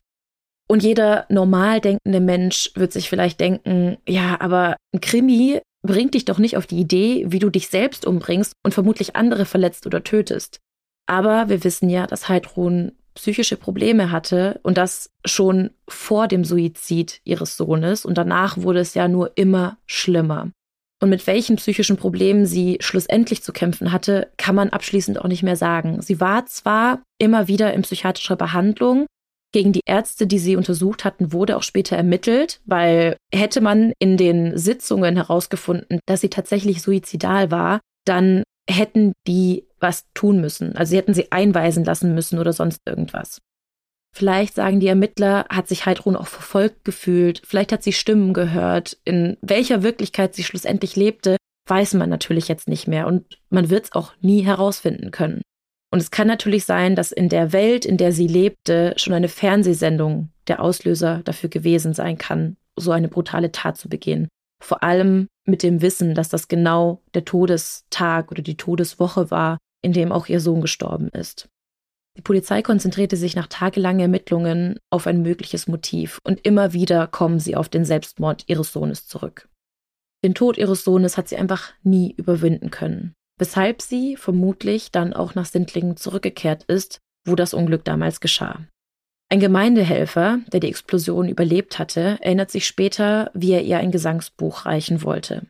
[0.68, 6.26] Und jeder normal denkende Mensch wird sich vielleicht denken, ja, aber ein Krimi bringt dich
[6.26, 10.04] doch nicht auf die Idee, wie du dich selbst umbringst und vermutlich andere verletzt oder
[10.04, 10.60] tötest.
[11.08, 17.22] Aber wir wissen ja, dass Heidrun psychische Probleme hatte und das schon vor dem Suizid
[17.24, 20.52] ihres Sohnes und danach wurde es ja nur immer schlimmer.
[21.02, 25.44] Und mit welchen psychischen Problemen sie schlussendlich zu kämpfen hatte, kann man abschließend auch nicht
[25.44, 26.02] mehr sagen.
[26.02, 29.06] Sie war zwar immer wieder in psychiatrischer Behandlung,
[29.56, 34.18] gegen die Ärzte, die sie untersucht hatten, wurde auch später ermittelt, weil hätte man in
[34.18, 40.76] den Sitzungen herausgefunden, dass sie tatsächlich suizidal war, dann hätten die was tun müssen.
[40.76, 43.40] Also sie hätten sie einweisen lassen müssen oder sonst irgendwas.
[44.14, 48.98] Vielleicht sagen die Ermittler, hat sich Heidrun auch verfolgt gefühlt, vielleicht hat sie Stimmen gehört.
[49.06, 51.38] In welcher Wirklichkeit sie schlussendlich lebte,
[51.70, 55.44] weiß man natürlich jetzt nicht mehr und man wird es auch nie herausfinden können.
[55.92, 59.30] Und es kann natürlich sein, dass in der Welt, in der sie lebte, schon eine
[59.30, 64.28] Fernsehsendung der Auslöser dafür gewesen sein kann, so eine brutale Tat zu begehen.
[64.62, 69.94] Vor allem mit dem Wissen, dass das genau der Todestag oder die Todeswoche war, in
[69.94, 71.48] dem auch ihr Sohn gestorben ist.
[72.18, 77.40] Die Polizei konzentrierte sich nach tagelangen Ermittlungen auf ein mögliches Motiv und immer wieder kommen
[77.40, 79.50] sie auf den Selbstmord ihres Sohnes zurück.
[80.24, 85.36] Den Tod ihres Sohnes hat sie einfach nie überwinden können weshalb sie vermutlich dann auch
[85.36, 88.66] nach Sindlingen zurückgekehrt ist, wo das Unglück damals geschah.
[89.30, 94.66] Ein Gemeindehelfer, der die Explosion überlebt hatte, erinnert sich später, wie er ihr ein Gesangsbuch
[94.66, 95.48] reichen wollte.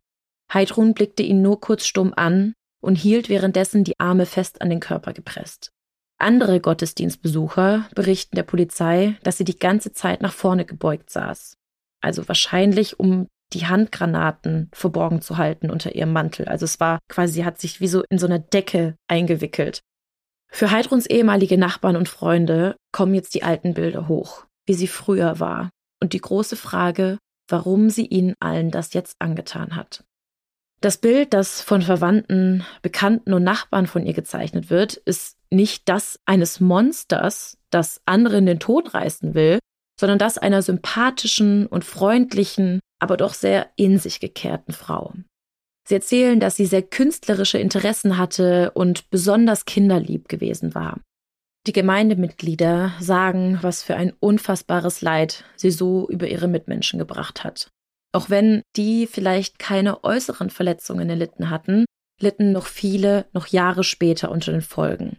[0.54, 4.80] Heidrun blickte ihn nur kurz stumm an und hielt währenddessen die Arme fest an den
[4.80, 5.72] Körper gepresst.
[6.18, 11.58] Andere Gottesdienstbesucher berichten der Polizei, dass sie die ganze Zeit nach vorne gebeugt saß.
[12.02, 16.48] Also wahrscheinlich, um die Handgranaten verborgen zu halten unter ihrem Mantel.
[16.48, 19.82] Also es war quasi, sie hat sich wie so in so einer Decke eingewickelt.
[20.50, 25.39] Für Heidruns ehemalige Nachbarn und Freunde kommen jetzt die alten Bilder hoch, wie sie früher
[25.39, 25.70] war.
[26.02, 27.18] Und die große Frage,
[27.48, 30.04] warum sie ihnen allen das jetzt angetan hat.
[30.82, 36.20] Das Bild, das von Verwandten, Bekannten und Nachbarn von ihr gezeichnet wird, ist nicht das
[36.26, 39.60] eines Monsters, das anderen den Tod reißen will,
[40.00, 45.14] sondern das einer sympathischen und freundlichen, aber doch sehr in sich gekehrten Frau.
[45.88, 51.00] Sie erzählen, dass sie sehr künstlerische Interessen hatte und besonders kinderlieb gewesen war.
[51.68, 57.70] Die Gemeindemitglieder sagen, was für ein unfassbares Leid sie so über ihre Mitmenschen gebracht hat.
[58.14, 61.86] Auch wenn die vielleicht keine äußeren Verletzungen erlitten hatten,
[62.22, 65.18] litten noch viele noch Jahre später unter den Folgen.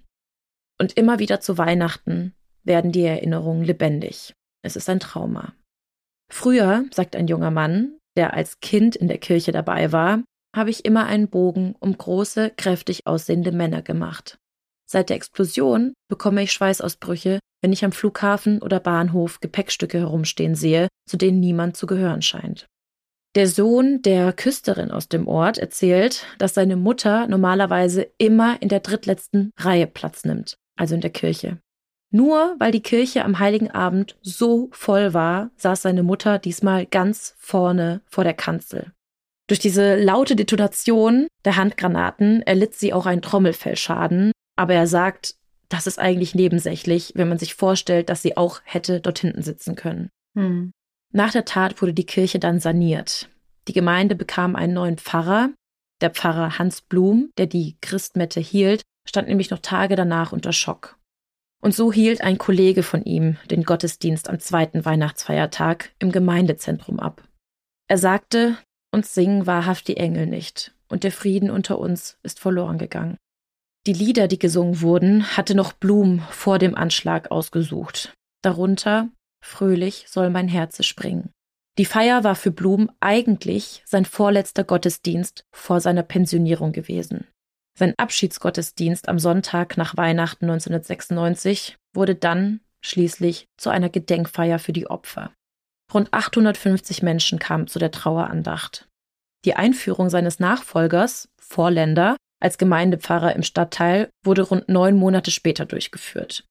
[0.81, 4.33] Und immer wieder zu Weihnachten werden die Erinnerungen lebendig.
[4.63, 5.55] Es ist ein Trauma.
[6.33, 10.23] Früher, sagt ein junger Mann, der als Kind in der Kirche dabei war,
[10.55, 14.39] habe ich immer einen Bogen um große, kräftig aussehende Männer gemacht.
[14.89, 20.89] Seit der Explosion bekomme ich Schweißausbrüche, wenn ich am Flughafen oder Bahnhof Gepäckstücke herumstehen sehe,
[21.09, 22.67] zu denen niemand zu gehören scheint.
[23.35, 28.81] Der Sohn der Küsterin aus dem Ort erzählt, dass seine Mutter normalerweise immer in der
[28.81, 31.59] drittletzten Reihe Platz nimmt, also in der Kirche.
[32.11, 37.35] Nur weil die Kirche am heiligen Abend so voll war, saß seine Mutter diesmal ganz
[37.39, 38.93] vorne vor der Kanzel.
[39.49, 45.37] Durch diese laute Detonation der Handgranaten erlitt sie auch einen Trommelfellschaden, aber er sagt,
[45.69, 49.75] das ist eigentlich nebensächlich, wenn man sich vorstellt, dass sie auch hätte dort hinten sitzen
[49.75, 50.11] können.
[50.37, 50.73] Hm.
[51.13, 53.29] Nach der Tat wurde die Kirche dann saniert.
[53.69, 55.51] Die Gemeinde bekam einen neuen Pfarrer.
[56.01, 60.99] Der Pfarrer Hans Blum, der die Christmette hielt, stand nämlich noch Tage danach unter Schock.
[61.63, 67.27] Und so hielt ein Kollege von ihm den Gottesdienst am zweiten Weihnachtsfeiertag im Gemeindezentrum ab.
[67.89, 68.57] Er sagte,
[68.93, 73.17] uns singen wahrhaft die Engel nicht, und der Frieden unter uns ist verloren gegangen.
[73.87, 78.15] Die Lieder, die gesungen wurden, hatte noch Blum vor dem Anschlag ausgesucht.
[78.43, 79.09] Darunter
[79.45, 81.31] Fröhlich soll mein Herze springen.
[81.79, 87.27] Die Feier war für Blum eigentlich sein vorletzter Gottesdienst vor seiner Pensionierung gewesen.
[87.79, 94.89] Sein Abschiedsgottesdienst am Sonntag nach Weihnachten 1996 wurde dann schließlich zu einer Gedenkfeier für die
[94.89, 95.33] Opfer.
[95.93, 98.89] Rund 850 Menschen kamen zu der Trauerandacht.
[99.45, 106.45] Die Einführung seines Nachfolgers, Vorländer, als Gemeindepfarrer im Stadtteil wurde rund neun Monate später durchgeführt.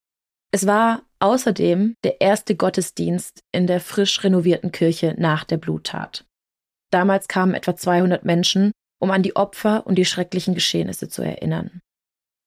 [0.51, 6.25] Es war außerdem der erste Gottesdienst in der frisch renovierten Kirche nach der Bluttat.
[6.91, 11.81] Damals kamen etwa 200 Menschen, um an die Opfer und die schrecklichen Geschehnisse zu erinnern.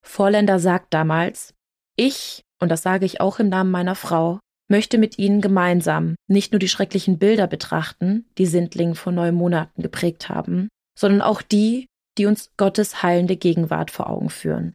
[0.05, 1.55] Vorländer sagt damals,
[1.97, 6.53] ich, und das sage ich auch im Namen meiner Frau, möchte mit Ihnen gemeinsam nicht
[6.53, 10.69] nur die schrecklichen Bilder betrachten, die Sindling vor neun Monaten geprägt haben,
[10.99, 11.87] sondern auch die,
[12.19, 14.75] die uns Gottes heilende Gegenwart vor Augen führen.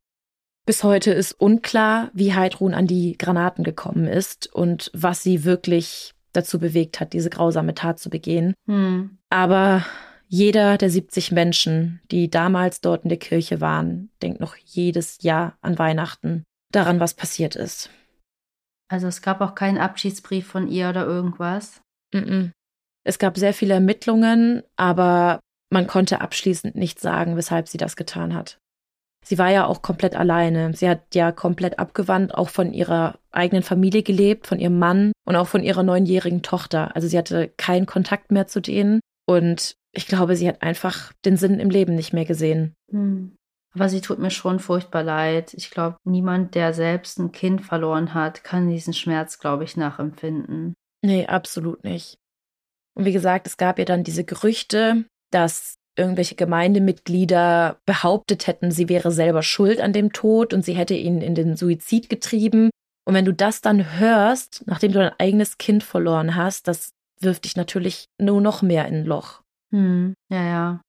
[0.66, 6.14] Bis heute ist unklar, wie Heidrun an die Granaten gekommen ist und was sie wirklich
[6.32, 8.54] dazu bewegt hat, diese grausame Tat zu begehen.
[8.66, 9.18] Hm.
[9.30, 9.86] Aber
[10.34, 15.60] jeder der 70 Menschen, die damals dort in der Kirche waren, denkt noch jedes Jahr
[15.62, 17.92] an Weihnachten daran, was passiert ist.
[18.92, 21.82] Also es gab auch keinen Abschiedsbrief von ihr oder irgendwas?
[22.16, 22.52] Mm -mm.
[23.06, 28.34] Es gab sehr viele Ermittlungen, aber man konnte abschließend nicht sagen, weshalb sie das getan
[28.34, 28.58] hat.
[29.24, 30.74] Sie war ja auch komplett alleine.
[30.74, 35.36] Sie hat ja komplett abgewandt, auch von ihrer eigenen Familie gelebt, von ihrem Mann und
[35.36, 36.96] auch von ihrer neunjährigen Tochter.
[36.96, 41.38] Also sie hatte keinen Kontakt mehr zu denen und ich glaube, sie hat einfach den
[41.38, 42.76] Sinn im Leben nicht mehr gesehen.
[42.92, 43.36] Hm.
[43.76, 45.54] Aber sie tut mir schon furchtbar leid.
[45.54, 50.74] Ich glaube, niemand, der selbst ein Kind verloren hat, kann diesen Schmerz, glaube ich, nachempfinden.
[51.04, 52.18] Nee, absolut nicht.
[52.96, 58.90] Und wie gesagt, es gab ja dann diese Gerüchte, dass irgendwelche Gemeindemitglieder behauptet hätten, sie
[58.90, 62.70] wäre selber schuld an dem Tod und sie hätte ihn in den Suizid getrieben.
[63.06, 67.46] Und wenn du das dann hörst, nachdem du dein eigenes Kind verloren hast, das wirft
[67.46, 69.43] dich natürlich nur noch mehr in ein Loch.
[69.74, 70.82] Hm, ja, ja.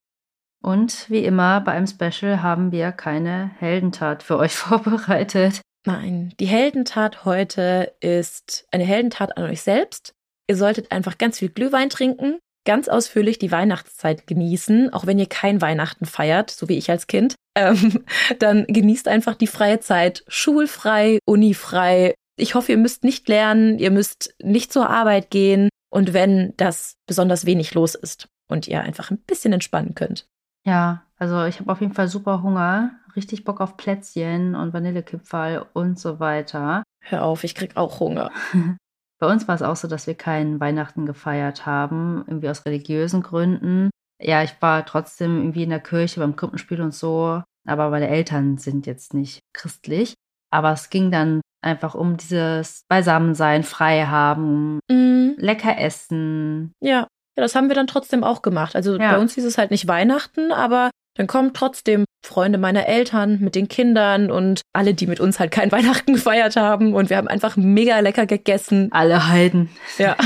[0.62, 5.60] Und wie immer bei einem Special haben wir keine Heldentat für euch vorbereitet.
[5.86, 10.12] Nein, die Heldentat heute ist eine Heldentat an euch selbst.
[10.48, 15.28] Ihr solltet einfach ganz viel Glühwein trinken, ganz ausführlich die Weihnachtszeit genießen, auch wenn ihr
[15.28, 17.34] kein Weihnachten feiert, so wie ich als Kind.
[17.56, 18.04] Ähm,
[18.40, 22.12] dann genießt einfach die freie Zeit, schulfrei, unifrei.
[22.36, 26.94] Ich hoffe, ihr müsst nicht lernen, ihr müsst nicht zur Arbeit gehen und wenn das
[27.06, 30.26] besonders wenig los ist und ihr einfach ein bisschen entspannen könnt.
[30.66, 35.66] Ja, also ich habe auf jeden Fall super Hunger, richtig Bock auf Plätzchen und Vanillekipferl
[35.72, 36.82] und so weiter.
[37.00, 38.30] Hör auf, ich krieg auch Hunger.
[39.20, 43.22] Bei uns war es auch so, dass wir keinen Weihnachten gefeiert haben, irgendwie aus religiösen
[43.22, 43.90] Gründen.
[44.20, 48.58] Ja, ich war trotzdem irgendwie in der Kirche beim Krippenspiel und so, aber meine Eltern
[48.58, 50.14] sind jetzt nicht christlich.
[50.50, 55.32] Aber es ging dann einfach um dieses Beisammensein, frei haben, mm.
[55.36, 56.72] lecker essen.
[56.80, 57.08] Ja.
[57.36, 58.76] Ja, das haben wir dann trotzdem auch gemacht.
[58.76, 59.12] Also ja.
[59.12, 63.54] bei uns hieß es halt nicht Weihnachten, aber dann kommen trotzdem Freunde meiner Eltern mit
[63.54, 66.94] den Kindern und alle, die mit uns halt kein Weihnachten gefeiert haben.
[66.94, 68.88] Und wir haben einfach mega lecker gegessen.
[68.92, 69.70] Alle Heiden.
[69.98, 70.16] Ja.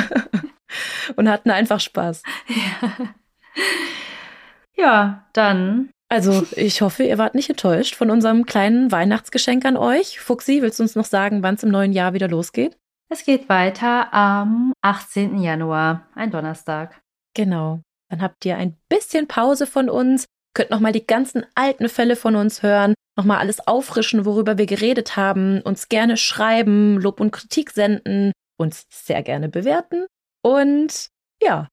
[1.17, 2.23] und hatten einfach Spaß.
[2.49, 2.93] Ja.
[4.77, 5.91] Ja, dann.
[6.09, 10.21] Also, ich hoffe, ihr wart nicht enttäuscht von unserem kleinen Weihnachtsgeschenk an euch.
[10.21, 12.79] Fuxi, willst du uns noch sagen, wann es im neuen Jahr wieder losgeht?
[13.11, 15.39] Es geht weiter am 18.
[15.39, 17.01] Januar, ein Donnerstag.
[17.35, 17.81] Genau.
[18.11, 22.37] Dann habt ihr ein bisschen Pause von uns, könnt nochmal die ganzen alten Fälle von
[22.37, 27.71] uns hören, nochmal alles auffrischen, worüber wir geredet haben, uns gerne schreiben, Lob und Kritik
[27.71, 30.07] senden, uns sehr gerne bewerten.
[30.43, 31.09] Und
[31.43, 31.69] ja,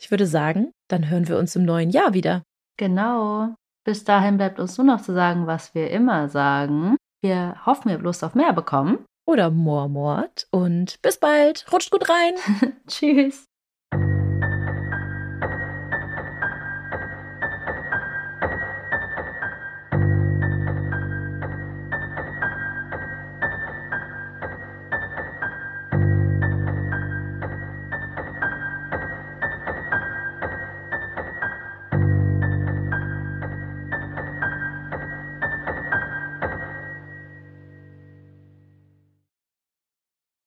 [0.00, 2.42] ich würde sagen, dann hören wir uns im neuen Jahr wieder.
[2.78, 3.54] Genau.
[3.84, 6.96] Bis dahin bleibt uns nur noch zu sagen, was wir immer sagen.
[7.22, 9.04] Wir hoffen, habt Lust auf mehr bekommen.
[9.30, 10.48] Oder Moormord.
[10.50, 11.64] Und bis bald.
[11.72, 12.34] Rutscht gut rein.
[12.88, 13.49] Tschüss.